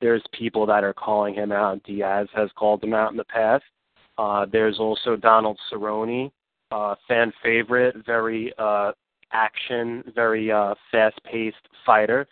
[0.00, 1.82] There's people that are calling him out.
[1.84, 3.64] Diaz has called him out in the past.
[4.18, 6.30] Uh, there's also Donald Cerrone,
[6.72, 8.92] uh, fan favorite, very uh,
[9.32, 12.26] action, very uh, fast-paced fighter.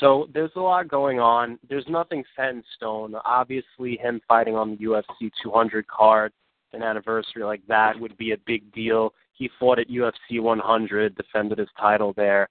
[0.00, 1.58] So there's a lot going on.
[1.68, 3.14] There's nothing set in stone.
[3.24, 6.32] Obviously, him fighting on the UFC 200 card
[6.72, 9.12] an anniversary like that would be a big deal.
[9.34, 12.48] He fought at UFC 100, defended his title there.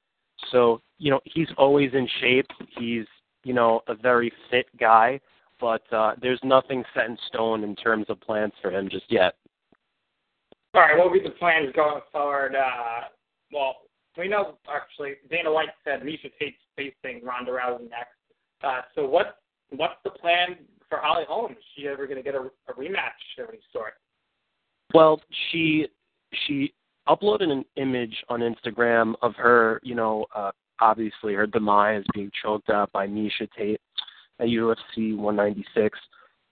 [0.52, 2.47] So, you know, he's always in shape.
[2.78, 3.06] He's,
[3.43, 5.20] you know, a very fit guy,
[5.60, 9.36] but uh, there's nothing set in stone in terms of plans for him just yet.
[10.74, 12.56] All right, what will be the plans going forward?
[12.56, 13.08] Uh,
[13.52, 13.76] well,
[14.18, 18.18] we know actually Dana White said Miesha Tate's facing Ronda Rousey next.
[18.64, 19.38] Uh, so what
[19.70, 20.57] what's the plan
[20.89, 21.53] for Holly Holm?
[21.53, 23.93] Is she ever going to get a, a rematch of any sort?
[24.93, 25.88] Well, she
[26.47, 26.74] she
[27.07, 32.70] uploaded an image on Instagram of her, you know, uh, obviously her demise being choked
[32.70, 33.82] out by Miesha Tate
[34.39, 35.97] at UFC 196,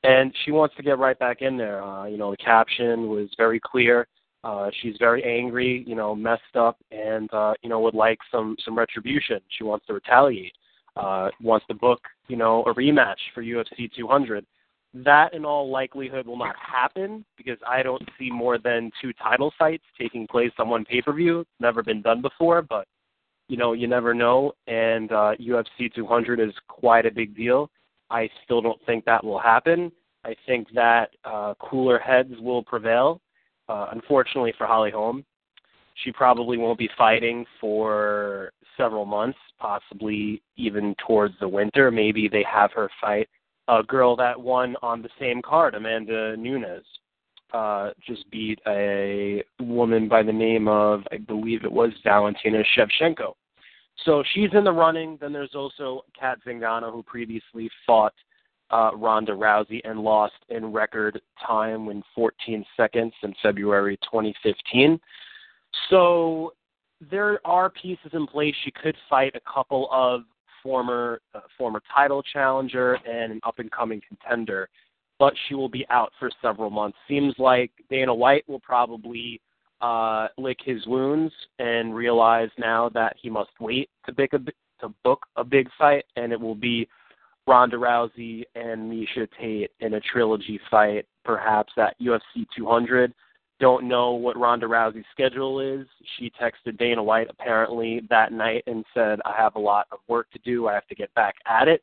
[0.03, 1.84] and she wants to get right back in there.
[1.84, 4.07] Uh, you know, the caption was very clear.
[4.43, 8.55] Uh, she's very angry, you know, messed up, and uh, you know would like some
[8.63, 9.39] some retribution.
[9.57, 10.53] She wants to retaliate.
[10.95, 14.45] Uh, wants to book, you know, a rematch for UFC 200.
[14.93, 19.53] That, in all likelihood, will not happen because I don't see more than two title
[19.57, 21.45] fights taking place on one pay per view.
[21.59, 22.87] Never been done before, but
[23.49, 24.53] you know, you never know.
[24.67, 27.69] And uh, UFC 200 is quite a big deal.
[28.09, 29.91] I still don't think that will happen.
[30.23, 33.21] I think that uh, cooler heads will prevail.
[33.70, 35.24] Uh, unfortunately for Holly Holm,
[36.03, 41.91] she probably won't be fighting for several months, possibly even towards the winter.
[41.91, 43.30] Maybe they have her fight
[43.70, 46.86] a girl that won on the same card, Amanda Nunes.
[47.53, 53.34] Uh, just beat a woman by the name of, I believe it was Valentina Shevchenko.
[54.05, 55.17] So she's in the running.
[55.20, 58.13] Then there's also Cat Zingano, who previously fought
[58.72, 64.99] uh, Ronda Rousey and lost in record time in 14 seconds in February 2015.
[65.89, 66.53] So
[67.11, 68.53] there are pieces in place.
[68.63, 70.22] She could fight a couple of
[70.61, 74.70] former uh, former title challenger and an up and coming contender,
[75.17, 76.97] but she will be out for several months.
[77.07, 79.39] Seems like Dana White will probably
[79.82, 84.39] uh, lick his wounds and realize now that he must wait to a
[84.82, 86.88] to book a big fight, and it will be
[87.50, 93.12] Ronda Rousey and Miesha Tate in a trilogy fight, perhaps at UFC 200.
[93.60, 95.88] Don't know what Ronda Rousey's schedule is.
[96.18, 100.30] She texted Dana White apparently that night and said, I have a lot of work
[100.32, 100.68] to do.
[100.68, 101.82] I have to get back at it.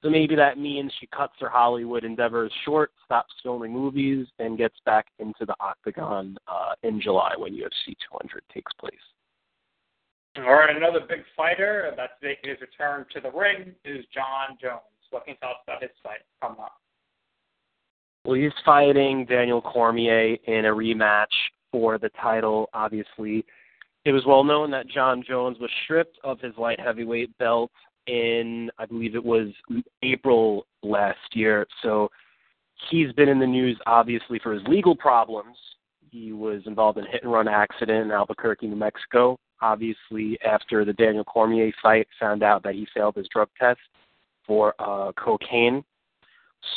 [0.00, 4.76] So maybe that means she cuts her Hollywood endeavors short, stops filming movies, and gets
[4.86, 8.94] back into the octagon uh, in July when UFC 200 takes place.
[10.38, 14.80] All right, another big fighter that's making his return to the ring is Jon Jones.
[15.10, 16.72] What can you tell us about his fight coming up?
[18.24, 21.26] Well, he's fighting Daniel Cormier in a rematch
[21.72, 22.68] for the title.
[22.74, 23.44] Obviously,
[24.04, 27.70] it was well known that Jon Jones was stripped of his light heavyweight belt
[28.06, 29.48] in, I believe it was
[30.02, 31.66] April last year.
[31.82, 32.10] So
[32.90, 35.56] he's been in the news, obviously, for his legal problems.
[36.10, 39.38] He was involved in a hit and run accident in Albuquerque, New Mexico.
[39.62, 43.80] Obviously, after the Daniel Cormier fight, found out that he failed his drug test
[44.50, 45.84] for uh, cocaine.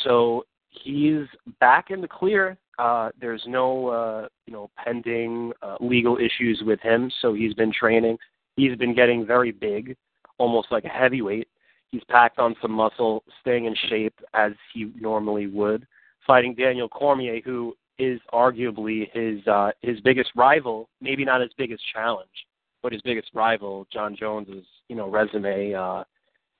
[0.04, 1.26] So he's
[1.58, 2.56] back in the clear.
[2.78, 7.72] Uh, there's no uh, you know pending uh, legal issues with him, so he's been
[7.72, 8.16] training.
[8.54, 9.96] He's been getting very big,
[10.38, 11.48] almost like a heavyweight.
[11.90, 15.84] He's packed on some muscle, staying in shape as he normally would,
[16.24, 20.88] fighting Daniel Cormier, who is arguably his uh, his biggest rival.
[21.00, 22.46] Maybe not his biggest challenge,
[22.84, 23.84] but his biggest rival.
[23.92, 25.74] Jon Jones's you know resume.
[25.74, 26.04] Uh,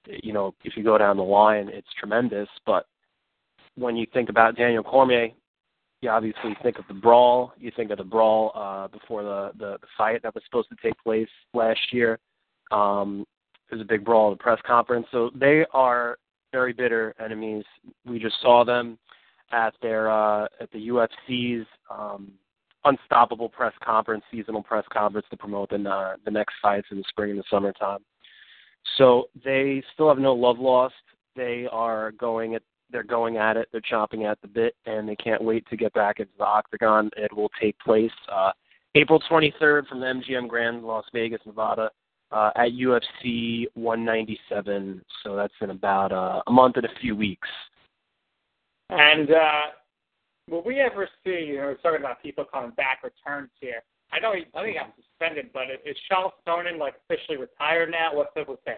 [0.06, 2.48] you know, if you go down the line, it's tremendous.
[2.66, 2.86] But
[3.76, 5.28] when you think about Daniel Cormier,
[6.00, 7.52] you obviously think of the brawl.
[7.58, 10.76] You think of the brawl uh, before the, the the fight that was supposed to
[10.82, 12.18] take place last year.
[12.70, 13.24] Um,
[13.68, 15.06] there's a big brawl at the press conference.
[15.10, 16.18] So they are
[16.52, 17.64] very bitter enemies.
[18.06, 18.98] We just saw them
[19.52, 22.32] at their uh, at the UFC's um,
[22.84, 27.04] unstoppable press conference, seasonal press conference to promote the uh, the next fights in the
[27.08, 28.00] spring and the summertime.
[28.96, 30.94] So they still have no love lost.
[31.36, 33.68] They are going at they're going at it.
[33.72, 37.10] They're chomping at the bit, and they can't wait to get back into the octagon.
[37.16, 38.52] It will take place uh,
[38.94, 41.90] April 23rd from the MGM Grand, Las Vegas, Nevada,
[42.30, 45.02] uh, at UFC 197.
[45.24, 47.48] So that's in about uh, a month and a few weeks.
[48.90, 49.60] And uh,
[50.48, 51.46] will we ever see?
[51.48, 53.82] You know, we're talking about people coming back, returns here.
[54.14, 58.10] I know he, I think got suspended, but is Chael Sonnen like officially retired now?
[58.14, 58.76] What's up with him?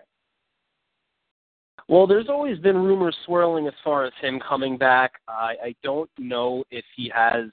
[1.88, 5.12] Well, there's always been rumors swirling as far as him coming back.
[5.28, 7.50] I, I don't know if he has.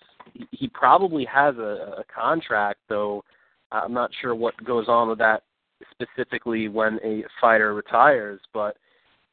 [0.51, 3.23] He probably has a, a contract, though.
[3.71, 5.43] I'm not sure what goes on with that
[5.91, 8.39] specifically when a fighter retires.
[8.53, 8.77] But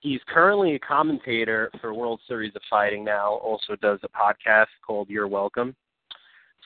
[0.01, 3.35] he's currently a commentator for World Series of Fighting now.
[3.35, 5.75] Also does a podcast called You're Welcome.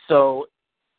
[0.09, 0.47] So,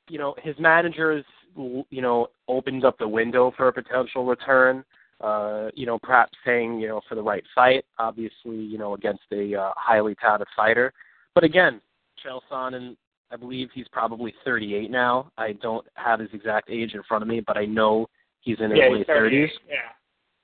[0.10, 1.26] you know, his managers,
[1.56, 4.84] you know, opened up the window for a potential return.
[5.22, 9.24] Uh, you know, perhaps saying, you know, for the right fight, obviously, you know, against
[9.32, 10.92] a uh, highly touted fighter.
[11.34, 11.80] But again,
[12.24, 12.98] Chael Sonnen,
[13.32, 15.32] I believe he's probably 38 now.
[15.38, 18.08] I don't have his exact age in front of me, but I know
[18.42, 19.48] he's in his yeah, late 30s.
[19.70, 19.76] Yeah.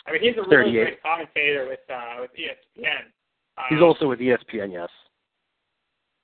[0.07, 0.84] I mean, he's a really 38.
[0.84, 3.12] great commentator with uh, with ESPN.
[3.57, 4.89] Uh, He's also with ESPN, yes.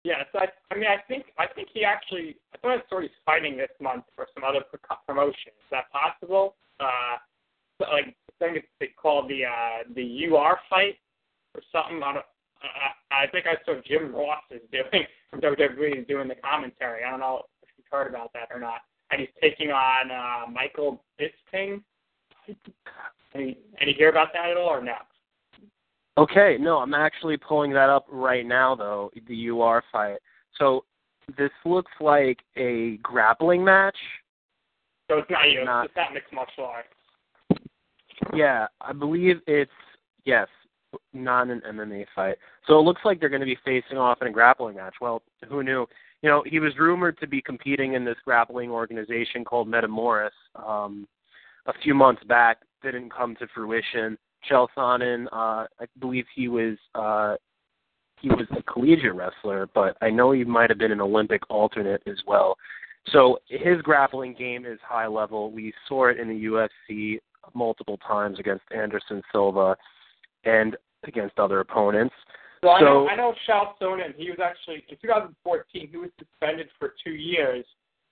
[0.08, 2.38] Yeah, so I, I mean, I think I think he actually.
[2.55, 5.51] I thought I saw he's fighting this month for some other pro- promotion.
[5.51, 6.55] Is that possible?
[6.80, 7.20] Uh,
[7.82, 10.95] like I think it's they call the uh, the UR fight
[11.53, 12.01] or something.
[12.01, 12.26] I don't.
[12.64, 17.03] I, I think I saw Jim Ross is doing from WWE is doing the commentary.
[17.03, 18.80] I don't know if you've heard about that or not.
[19.12, 21.84] And he's taking on uh, Michael Bisping.
[23.36, 24.95] Any any hear about that at all or no?
[26.18, 30.18] Okay, no, I'm actually pulling that up right now, though, the UR fight.
[30.57, 30.84] So
[31.38, 33.97] this looks like a grappling match.
[35.09, 35.63] So it's not you.
[35.63, 36.89] Not- It's not mixed martial arts.
[38.34, 39.72] Yeah, I believe it's,
[40.26, 40.47] yes,
[41.13, 42.38] not an MMA fight.
[42.65, 44.95] So it looks like they're going to be facing off in a grappling match.
[44.99, 45.86] Well, who knew?
[46.24, 51.07] You know, he was rumored to be competing in this grappling organization called Metamoris um,
[51.68, 52.57] a few months back.
[52.82, 54.18] Didn't come to fruition.
[54.50, 57.36] Chael Sonnen, uh, I believe he was uh,
[58.20, 62.02] he was a collegiate wrestler, but I know he might have been an Olympic alternate
[62.08, 62.58] as well.
[63.12, 65.52] So his grappling game is high level.
[65.52, 67.20] We saw it in the UFC
[67.54, 69.78] multiple times against Anderson Silva
[70.44, 72.16] and against other opponents.
[72.64, 74.16] So I know I know Chael Sonnen.
[74.16, 75.90] He was actually in 2014.
[75.92, 77.66] He was suspended for two years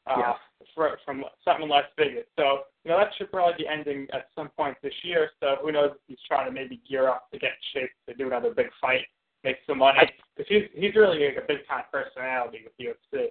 [0.08, 0.38] uh, Yes.
[0.74, 2.26] for, from something in Las Vegas.
[2.38, 5.30] So you know that should probably be ending at some point this year.
[5.40, 8.16] So who knows if he's trying to maybe gear up to get in shape to
[8.16, 9.06] do another big fight,
[9.44, 10.00] make some money.
[10.36, 13.28] Because he's he's really a big time personality with UFC.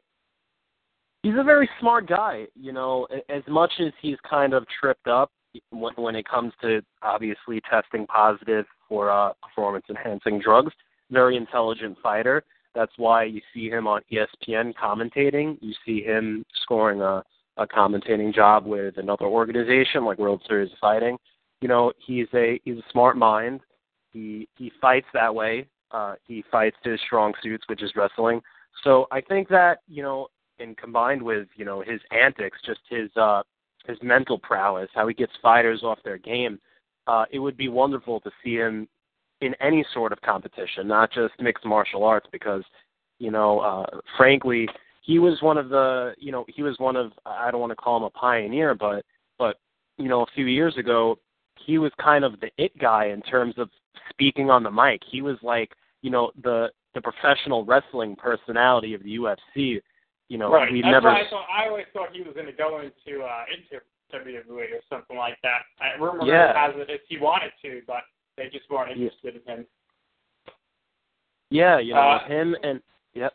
[1.23, 2.47] he's a very smart guy.
[2.55, 5.31] You know, as much as he's kind of tripped up
[5.71, 10.73] when, when it comes to obviously testing positive for uh, performance enhancing drugs,
[11.11, 12.45] very intelligent fighter.
[12.75, 15.59] That's why you see him on ESPN commentating.
[15.61, 17.23] You see him scoring a,
[17.57, 21.17] a commentating job with another organization like World Series of Fighting.
[21.61, 23.61] You know, he's a he's a smart mind.
[24.13, 25.67] He he fights that way.
[25.91, 28.41] Uh, he fights his strong suits, which is wrestling.
[28.83, 33.11] So I think that you know and combined with you know his antics, just his
[33.17, 33.43] uh,
[33.87, 36.59] his mental prowess, how he gets fighters off their game,
[37.07, 38.89] uh, it would be wonderful to see him
[39.45, 42.63] in any sort of competition, not just mixed martial arts, because
[43.19, 43.87] you know, uh,
[44.17, 44.69] frankly,
[45.03, 47.77] he was one of the you know he was one of I don't want to
[47.77, 49.05] call him a pioneer, but
[49.39, 49.57] but
[49.99, 51.19] you know a few years ago
[51.67, 53.71] he was kind of the it guy in terms of
[54.11, 55.01] speaking on the mic.
[55.11, 55.73] He was like
[56.03, 59.81] you know the the professional wrestling personality of the UFC
[60.29, 60.73] you know, right.
[60.73, 61.09] we That's never.
[61.11, 64.81] I thought I always thought he was going to go into uh, into WWE or
[64.89, 65.63] something like that.
[65.81, 66.55] I rumor Yeah.
[66.57, 68.03] has it if he wanted to, but
[68.37, 69.05] they just weren't Yeah.
[69.05, 69.67] interested in him.
[71.51, 72.83] Yeah, you know, Uh, him and
[73.15, 73.35] yep,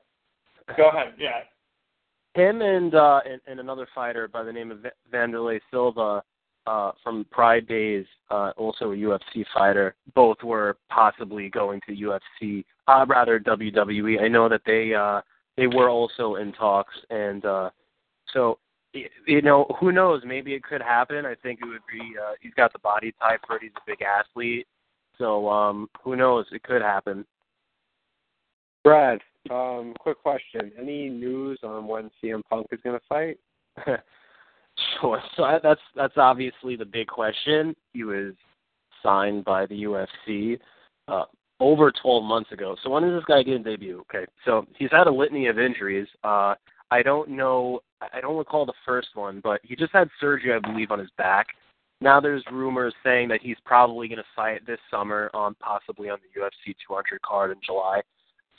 [0.78, 1.14] Go ahead.
[1.18, 1.44] Yeah.
[2.36, 6.24] him and uh and, and another fighter by the name of Va- Vanderlei Silva
[6.68, 9.96] uh from Pride Days, uh also a UFC fighter.
[10.14, 14.22] Both were possibly going to UFC, uh rather WWE.
[14.22, 15.22] I know that they uh
[15.58, 17.70] they were also in talks and uh
[18.34, 18.60] so
[19.28, 21.24] you know, who knows, maybe it could happen.
[21.26, 23.82] I think it would be uh he's got the body type for it, he's a
[23.88, 24.68] big athlete.
[25.20, 27.26] So um who knows, it could happen.
[28.84, 29.20] Brad,
[29.52, 30.72] um, quick question.
[30.80, 33.38] Any news on when CM Punk is going to fight?
[35.02, 35.22] Sure.
[35.36, 37.76] So I- that's that's obviously the big question.
[37.94, 38.34] He was
[39.04, 40.58] signed by the UFC
[41.10, 41.26] uh,
[41.60, 42.76] over 12 months ago.
[42.84, 44.00] So when is this guy getting debut?
[44.10, 44.26] Okay.
[44.46, 46.08] So he's had a litany of injuries.
[46.24, 46.56] Uh,
[46.92, 47.82] I don't know.
[48.02, 51.10] I don't recall the first one, but he just had surgery, I believe, on his
[51.18, 51.48] back.
[52.02, 56.20] Now there's rumors saying that he's probably going to fight this summer on possibly on
[56.22, 58.02] the UFC 200 card in July.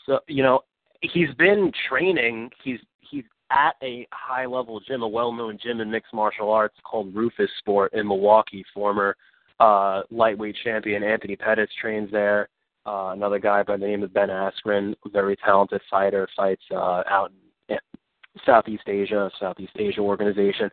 [0.07, 0.61] So you know
[1.01, 2.51] he's been training.
[2.63, 6.77] He's he's at a high level gym, a well known gym in mixed martial arts
[6.85, 8.65] called Roufusport in Milwaukee.
[8.75, 9.17] Former
[9.59, 12.49] uh, lightweight champion Anthony Pettis trains there.
[12.87, 17.31] Uh, another guy by the name of Ben Askren, very talented fighter, fights uh, out
[17.69, 17.77] in
[18.47, 20.71] Southeast Asia, Southeast Asia organization.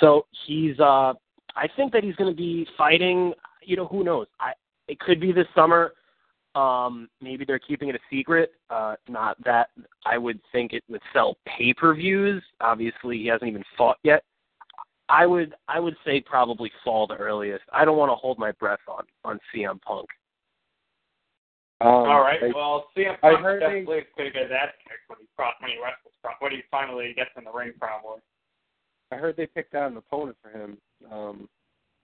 [0.00, 1.14] So he's, uh,
[1.58, 3.32] I think that he's going to be fighting.
[3.62, 4.26] You know, who knows?
[4.40, 4.52] I
[4.86, 5.92] it could be this summer.
[6.54, 8.52] Um, maybe they're keeping it a secret.
[8.70, 9.68] Uh, not that
[10.06, 12.42] I would think it would sell pay per views.
[12.60, 14.22] Obviously, he hasn't even fought yet.
[15.08, 17.64] I would I would say probably fall the earliest.
[17.72, 20.06] I don't want to hold my breath on on CM Punk.
[21.80, 22.40] Um, All right.
[22.40, 25.08] they- well, CM I Punk heard they- definitely is going to get his ass kicked
[25.08, 28.20] when he pro- when he wrestles pro- when he finally gets in the ring, probably.
[29.12, 30.78] I heard they picked out an opponent for him.
[31.10, 31.48] Um,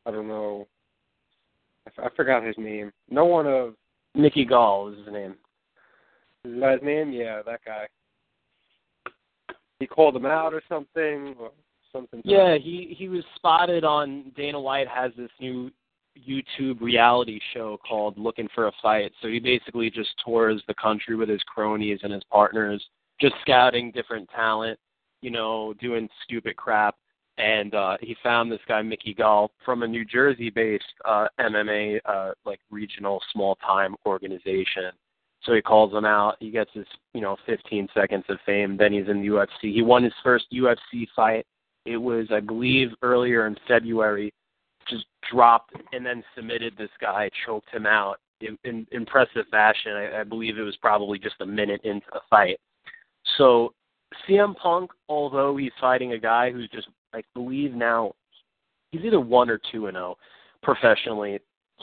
[0.07, 0.67] I don't know.
[1.87, 2.93] I, f- I forgot his name.
[3.11, 3.75] No one of
[4.15, 5.35] Mickey Gall is his name.
[6.45, 7.13] is that his name?
[7.13, 7.87] Yeah, that guy.
[9.81, 11.51] He called him out or something, or
[11.93, 12.23] something.
[12.25, 15.71] Yeah, he he was spotted on Dana White has this new
[16.29, 19.13] YouTube reality show called Looking for a Fight.
[19.21, 22.83] So he basically just tours the country with his cronies and his partners,
[23.21, 24.79] just scouting different talent,
[25.23, 26.95] you know, doing stupid crap.
[27.39, 31.99] And uh he found this guy Mickey Gall from a New Jersey based uh MMA
[32.05, 34.93] uh like regional small time organization.
[35.45, 36.37] So he calls him out.
[36.41, 38.77] He gets his, you know, 15 seconds of fame.
[38.77, 39.75] Then he's in the UFC.
[39.75, 41.45] He won his first UFC fight.
[41.85, 44.33] It was, I believe, earlier in February.
[44.89, 49.93] Just dropped and then submitted this guy, choked him out in, in impressive fashion.
[49.93, 52.59] I, I believe it was probably just a minute into the fight.
[53.37, 53.75] So
[54.29, 58.13] CM Punk, although he's fighting a guy who's just, I believe now,
[58.91, 60.17] he's either one or two and zero
[60.63, 61.39] professionally.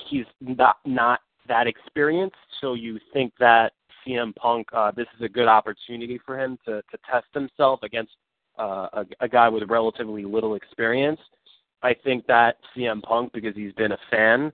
[0.09, 3.73] He's not not that experienced, so you think that
[4.05, 8.11] CM Punk, uh, this is a good opportunity for him to to test himself against
[8.59, 11.19] uh, a, a guy with relatively little experience.
[11.83, 14.51] I think that CM Punk, because he's been a fan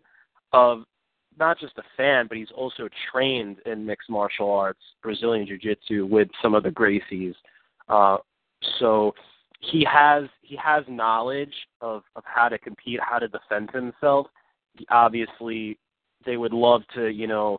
[0.53, 0.83] of
[1.39, 6.05] not just a fan, but he's also trained in mixed martial arts, Brazilian Jiu Jitsu
[6.05, 7.35] with some of the Gracies.
[7.89, 8.17] Uh,
[8.79, 9.13] so
[9.59, 14.27] he has he has knowledge of of how to compete, how to defend himself.
[14.91, 15.77] Obviously,
[16.25, 17.57] they would love to, you know,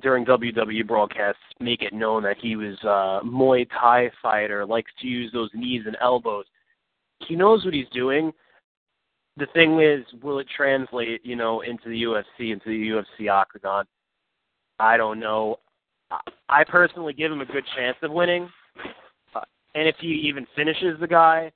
[0.00, 5.06] during WWE broadcasts, make it known that he was a Muay Thai fighter, likes to
[5.06, 6.44] use those knees and elbows.
[7.26, 8.32] He knows what he's doing.
[9.36, 13.84] The thing is, will it translate, you know, into the UFC, into the UFC octagon?
[14.78, 15.56] I don't know.
[16.48, 18.48] I personally give him a good chance of winning.
[19.74, 21.52] And if he even finishes the guy,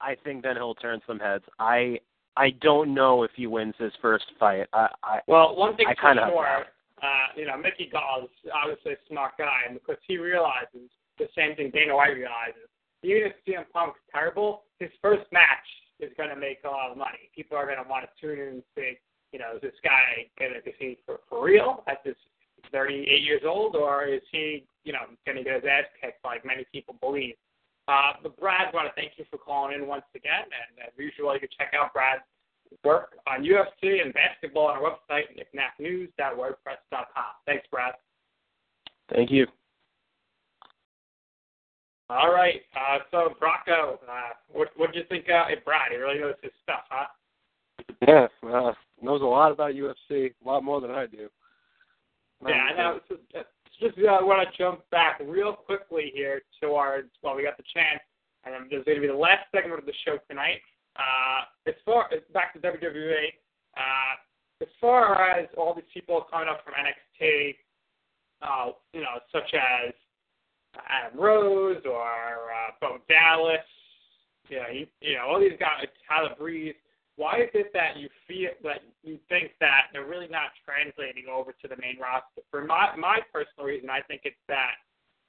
[0.00, 1.44] I think then he'll turn some heads.
[1.58, 2.00] I
[2.36, 4.66] I don't know if he wins his first fight.
[4.72, 6.64] I, I Well, one thing I for sure,
[7.02, 11.28] uh, you know, Mickey Gall is obviously a smart guy, and because he realizes the
[11.36, 12.68] same thing Dana White realizes.
[13.02, 15.68] Even if CM Punk's terrible, his first match
[16.00, 17.30] is going to make a lot of money.
[17.34, 18.98] People are going to want to tune in and see,
[19.32, 22.16] you know, is this guy going to compete for, for real at this
[22.72, 26.44] 38 years old, or is he, you know, going to get his ass kicked like
[26.44, 27.34] many people believe?
[27.88, 30.92] Uh, but Brad, I want to thank you for calling in once again, and as
[30.98, 32.22] usual, you can check out Brad's
[32.84, 37.24] work on UFC and basketball on our website, knickknacknews.wordpress.com.
[37.46, 37.94] Thanks, Brad.
[39.14, 39.46] Thank you.
[42.08, 42.60] All right.
[42.74, 45.26] Uh, so, Bracco, uh, what what do you think?
[45.28, 47.06] Uh, hey, Brad, he really knows his stuff, huh?
[48.06, 51.28] Yeah, uh, knows a lot about UFC, a lot more than I do.
[52.44, 53.00] Yeah, I know.
[53.08, 53.42] So, uh,
[53.80, 58.00] just uh, want to jump back real quickly here towards well, we got the chance,
[58.44, 60.60] and then there's going to be the last segment of the show tonight.
[60.96, 63.28] Uh, as far as back to WWE,
[63.76, 67.56] uh, as far as all these people coming up from NXT,
[68.42, 69.92] uh, you know, such as
[70.88, 73.60] Adam Rose or uh, Bo Dallas,
[74.48, 76.74] you know, you, you know, all these guys, Tyler Breeze.
[77.16, 81.52] Why is it that you feel that you think that they're really not translating over
[81.52, 82.44] to the main roster?
[82.50, 84.76] For my my personal reason, I think it's that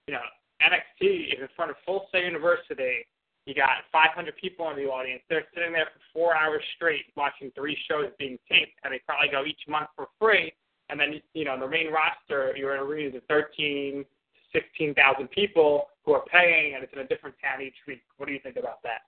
[0.07, 0.27] you know
[0.61, 3.07] NXT is in front of Full Sail University.
[3.45, 5.23] You got 500 people in the audience.
[5.29, 9.29] They're sitting there for four hours straight watching three shows being taped, and they probably
[9.29, 10.51] go each month for free.
[10.89, 15.87] And then you know the main roster, you're in arenas of 13 to 16,000 people
[16.03, 18.01] who are paying, and it's in a different town each week.
[18.17, 19.07] What do you think about that?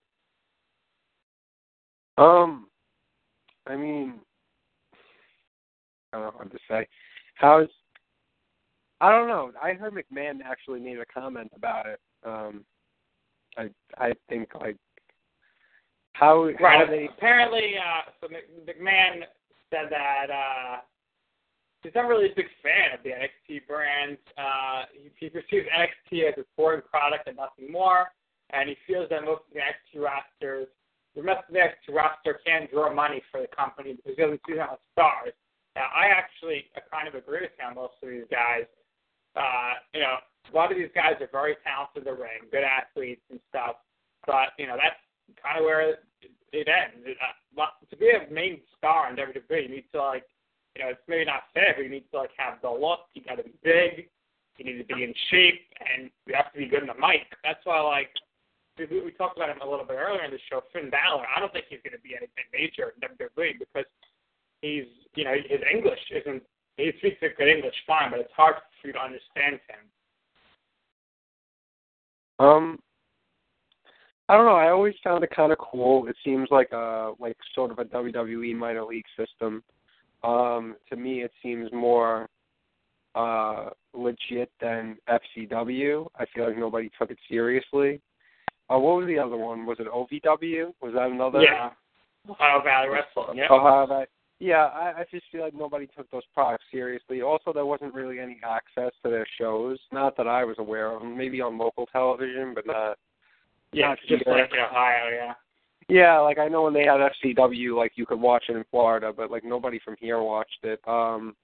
[2.21, 2.68] Um,
[3.69, 4.15] I mean,
[6.11, 6.87] I don't know what to say.
[7.35, 7.67] How's
[9.01, 9.51] I don't know.
[9.61, 11.99] I heard McMahon actually made a comment about it.
[12.25, 12.65] Um,
[13.57, 14.75] I I think like
[16.13, 16.57] how Right.
[16.59, 19.21] how they Apparently, uh, so McMahon
[19.69, 20.81] said that uh,
[21.81, 24.17] he's not really a big fan of the NXT brand.
[24.37, 28.07] Uh, he, he perceives NXT as a foreign product and nothing more,
[28.49, 30.67] and he feels that most of the NXT rosters,
[31.19, 34.41] the rest of the NXT roster can draw money for the company because he doesn't
[34.47, 35.35] see them stars.
[35.75, 37.75] Now, I actually kind of agree with him.
[37.75, 38.63] Most of these guys,
[39.35, 42.63] uh, you know, a lot of these guys are very talented in the ring, good
[42.63, 43.83] athletes and stuff.
[44.25, 44.99] But you know, that's
[45.43, 45.99] kind of where it,
[46.55, 47.03] it ends.
[47.03, 50.25] It, uh, to be a main star in WWE, you need to like,
[50.75, 53.11] you know, it's maybe not fair, but you need to like have the look.
[53.13, 54.07] You got to be big.
[54.57, 57.31] You need to be in shape, and you have to be good in the mic.
[57.43, 58.11] That's why, like,
[58.79, 60.61] we, we talked about him a little bit earlier in the show.
[60.71, 61.25] Finn Balor.
[61.35, 63.85] I don't think he's going to be anything major in WWE because
[64.61, 66.43] he's, you know, his English isn't
[66.77, 69.83] He speaks a good English fine, but it's hard for you to understand him.
[72.39, 72.79] Um,
[74.29, 74.55] I don't know.
[74.55, 76.07] I always found it kind of cool.
[76.07, 79.63] It seems like a like sort of a WWE minor league system.
[80.23, 82.29] Um, to me, it seems more
[83.15, 86.07] uh legit than FCW.
[86.15, 88.01] I feel like nobody took it seriously.
[88.69, 89.65] Uh, what was the other one?
[89.65, 90.73] Was it OVW?
[90.81, 91.41] Was that another?
[91.41, 91.71] Yeah.
[92.29, 93.37] Ohio Valley Wrestling.
[93.37, 93.47] Yeah.
[93.51, 94.05] Ohio Valley.
[94.39, 97.21] Yeah, I, I just feel like nobody took those products seriously.
[97.21, 99.77] Also, there wasn't really any access to their shows.
[99.91, 101.03] Not that I was aware of.
[101.03, 102.97] Maybe on local television, but not.
[103.73, 104.33] Yeah, not just here.
[104.33, 105.09] like in Ohio.
[105.11, 105.33] Yeah.
[105.89, 109.11] Yeah, like I know when they had FCW, like you could watch it in Florida,
[109.15, 110.79] but like nobody from here watched it.
[110.87, 111.35] Um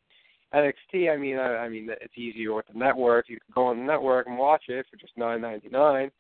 [0.53, 3.27] NXT, I mean, I, I mean, it's easier with the network.
[3.27, 6.11] You can go on the network and watch it for just nine ninety nine,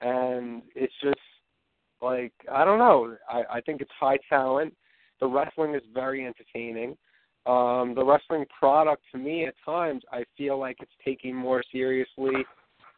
[0.00, 1.18] and it's just
[2.00, 3.16] like I don't know.
[3.28, 4.74] I I think it's high talent.
[5.20, 6.96] The wrestling is very entertaining.
[7.46, 12.44] Um, the wrestling product to me at times I feel like it's taking more seriously,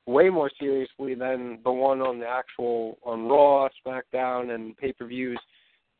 [0.07, 5.07] way more seriously than the one on the actual on Raw, SmackDown, and pay per
[5.07, 5.40] views.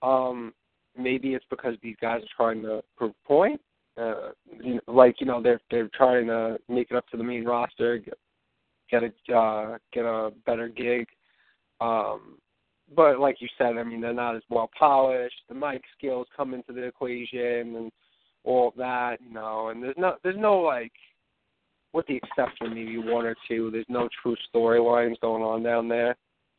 [0.03, 0.53] Um,
[0.99, 3.61] maybe it's because these guys are trying to prove a point.
[3.97, 4.31] Uh,
[4.63, 7.45] you know, like you know they're they're trying to make it up to the main
[7.45, 8.01] roster,
[8.91, 11.07] get, a uh, get a better gig.
[11.81, 12.39] Um,
[12.95, 15.43] but like you said, I mean they're not as well polished.
[15.49, 17.93] The mic skills come into the equation and
[18.45, 19.69] all that, you know.
[19.69, 20.93] And there's no there's no like,
[21.93, 25.89] with the exception of maybe one or two, there's no true storylines going on down
[25.89, 26.17] there.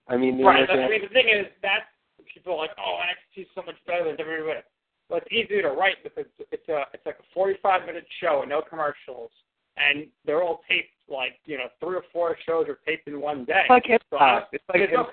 [0.08, 0.70] I mean, the Right.
[0.70, 1.88] only I mean, the thing is that
[2.34, 4.62] people are like, oh, NXT is so much better than WWE.
[5.10, 8.50] Well, it's easier to write because it's a it's like a 45 minute show and
[8.50, 9.32] no commercials,
[9.78, 13.46] and they're all taped like you know three or four shows are taped in one
[13.46, 13.64] day.
[13.86, 14.56] it's like So.
[14.58, 15.08] It's like there's, no,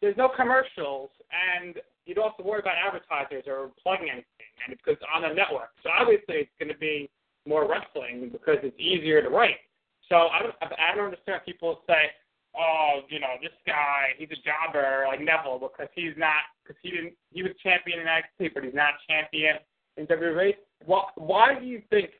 [0.00, 1.76] there's no commercials, and
[2.06, 5.22] you don't have to worry about advertisers or plugging anything, and it's because it's on
[5.22, 5.70] the network.
[5.82, 7.10] So obviously, it's going to be
[7.46, 9.62] more wrestling because it's easier to write.
[10.08, 12.10] So I don't, I don't understand people say,
[12.58, 16.90] oh, you know, this guy, he's a jobber like Neville because he's not, because he
[16.90, 19.56] didn't, he was champion in NXT, but he's not champion
[19.96, 20.52] in WWE.
[20.84, 22.10] Why, why do you think?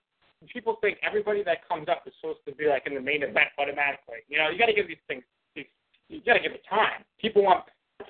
[0.53, 3.49] People think everybody that comes up is supposed to be like in the main event
[3.59, 4.25] automatically.
[4.29, 5.23] You know, you got to give these things
[6.13, 7.05] you got to give it time.
[7.21, 7.65] People want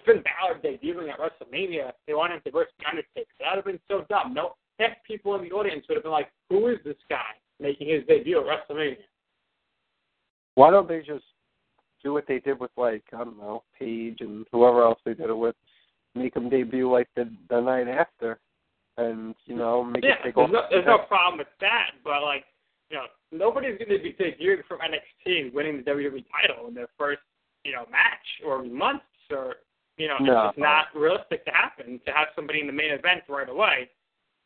[0.04, 1.92] Finn Balor debuting at WrestleMania.
[2.06, 3.30] They want him to versus the Undertaker.
[3.38, 4.34] That would have been so dumb.
[4.34, 7.88] No, half people in the audience would have been like, "Who is this guy making
[7.88, 9.04] his debut at WrestleMania?"
[10.54, 11.24] Why don't they just
[12.02, 15.30] do what they did with like I don't know Paige and whoever else they did
[15.30, 15.56] it with,
[16.14, 18.40] make them debut like the the night after,
[18.99, 20.51] and you know make Yeah, it take there's off.
[20.53, 22.45] no, there's no problem with that, but like,
[22.90, 26.88] you know, nobody's going to be debuting from NXT winning the WWE title in their
[26.99, 27.20] first,
[27.64, 29.57] you know, match or months or,
[29.97, 30.32] you know, No.
[30.49, 33.88] it's just not realistic to happen to have somebody in the main event right away.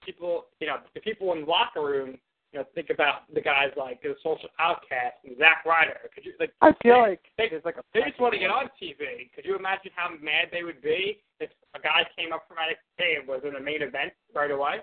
[0.05, 2.19] People, you know, the people in the locker room,
[2.57, 5.99] you know, think about the guys like the Social Outcast and Zack Ryder.
[6.15, 6.53] Could you like?
[6.63, 9.31] I feel they- like they, there's like a they just want to get on TV.
[9.35, 13.19] Could you imagine how mad they would be if a guy came up from NXT
[13.21, 14.77] and was in the main event right away?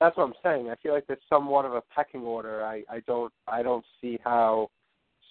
[0.00, 0.70] That's what I'm saying.
[0.70, 2.64] I feel like there's somewhat of a pecking order.
[2.64, 4.70] I I don't I don't see how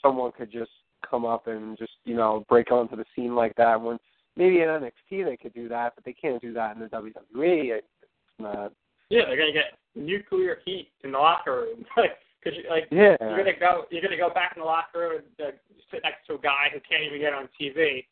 [0.03, 0.71] someone could just
[1.09, 3.81] come up and just you know break onto the scene like that.
[3.81, 3.97] When
[4.37, 7.77] maybe in NXT they could do that, but they can't do that in the WWE.
[7.77, 7.87] It's
[8.37, 8.73] not.
[9.09, 11.85] Yeah, they're gonna get nuclear heat in the locker room.
[11.97, 13.17] like, cause you, like Yeah.
[13.19, 15.51] you're gonna go, you're gonna go back in the locker room and uh,
[15.91, 18.05] sit next to a guy who can't even get on TV,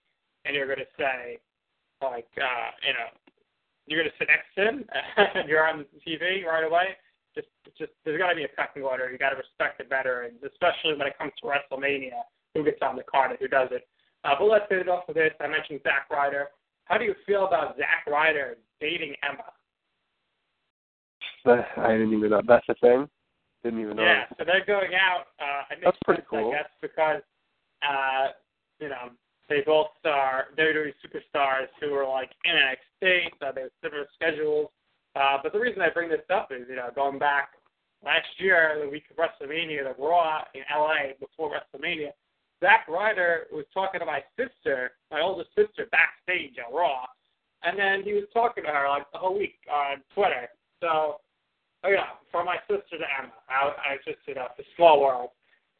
[0.46, 1.40] and you're gonna say,
[2.02, 3.10] like, uh, you know,
[3.86, 4.86] you're gonna sit next to him,
[5.36, 6.98] and you're on TV right away.
[7.36, 7.48] Just,
[7.78, 9.12] just there's got to be a pecking order.
[9.12, 12.18] You got to respect the veterans, especially when it comes to WrestleMania.
[12.56, 13.84] Who gets on the card and who doesn't?
[14.24, 15.30] Uh, but let's finish off with this.
[15.40, 16.48] I mentioned Zack Ryder.
[16.86, 19.44] How do you feel about Zack Ryder dating Emma?
[21.48, 23.08] I didn't even know that's a thing.
[23.64, 24.04] Didn't even know.
[24.04, 25.26] Yeah, so they're going out.
[25.40, 26.50] Uh, it That's pretty sense, cool.
[26.50, 27.22] I guess, because
[27.82, 28.28] uh,
[28.80, 29.10] you know
[29.50, 34.70] they both are WWE superstars who are like in NXT, so they have similar schedules.
[35.16, 37.50] Uh, but the reason I bring this up is, you know, going back
[38.06, 42.10] last year, the week of WrestleMania, the Raw in LA before WrestleMania,
[42.62, 47.06] Zack Ryder was talking to my sister, my oldest sister, backstage at Raw,
[47.64, 50.50] and then he was talking to her like the whole week on Twitter.
[50.82, 51.18] So
[51.84, 53.34] Oh yeah, from my sister to Emma.
[53.50, 55.30] I, I just know, it's a small world.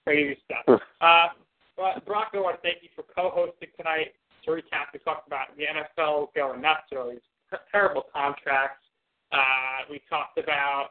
[0.06, 0.80] Crazy stuff.
[1.02, 1.28] uh,
[1.76, 4.14] but Brock, I want to thank you for co-hosting tonight.
[4.46, 7.20] To recap, we talked about the NFL going nuts with all these
[7.72, 8.86] terrible contracts.
[9.32, 10.90] Uh, we talked about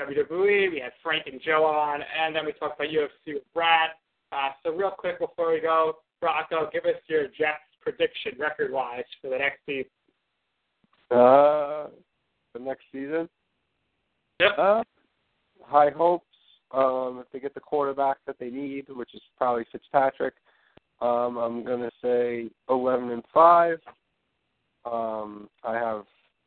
[0.00, 0.70] WWE.
[0.72, 3.90] We had Frank and Joe on, and then we talked about UFC with Brad.
[4.32, 9.30] Uh, so real quick before we go, Rocco, give us your Jets prediction record-wise for
[9.30, 9.90] the next season.
[11.10, 11.86] Uh,
[12.54, 13.28] the next season.
[14.40, 14.58] Yep.
[14.58, 14.82] Uh,
[15.64, 16.24] high hopes.
[16.70, 20.34] Um, if they get the quarterback that they need, which is probably Fitzpatrick,
[21.00, 23.78] um, I'm gonna say 11 and five.
[24.84, 26.04] Um, I have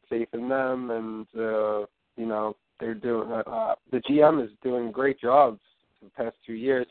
[0.10, 1.86] faith in them, and uh,
[2.18, 3.32] you know they're doing.
[3.32, 5.58] Uh, the GM is doing great job
[6.00, 6.86] for the past two years,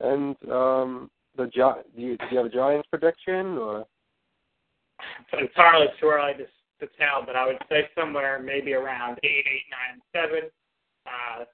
[0.00, 3.86] and um, the Gi- do you, do you have a Giants prediction or?
[5.32, 6.46] It's entirely too early to,
[6.80, 10.50] to tell, but I would say somewhere maybe around eight, eight, nine, seven.
[11.06, 11.44] Uh,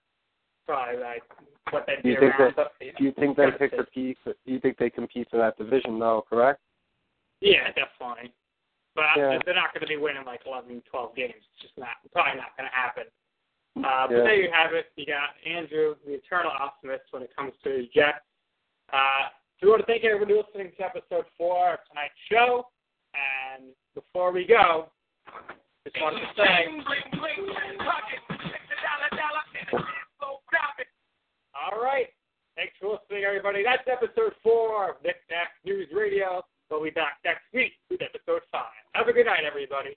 [0.67, 1.23] probably like
[1.71, 2.55] what they'd Do you be think around.
[2.57, 2.73] that?
[2.99, 4.17] Do you think they pick the piece?
[4.25, 6.25] Do you think they compete for that division though?
[6.29, 6.61] Correct.
[7.41, 8.33] Yeah, definitely.
[8.95, 9.39] But Yeah.
[9.45, 11.35] they're not going to be winning like 11, 12 games.
[11.37, 13.05] It's just not probably not going to happen.
[13.79, 14.23] Uh, but Yeah.
[14.23, 14.93] there you have it.
[14.97, 18.21] You got Andrew, the eternal optimist when it comes to his Jets.
[18.93, 19.29] Uh,
[19.63, 22.69] we want to thank everybody listening to episode four of tonight's show.
[23.15, 24.91] And before we go,
[25.85, 26.71] just wanted to say,
[31.53, 32.09] all right.
[32.57, 33.65] Thanks for listening, everybody.
[33.65, 36.45] That's episode four of Nick Knack News Radio.
[36.71, 38.73] We'll be back next week with episode five.
[38.93, 39.97] Have a good night, everybody.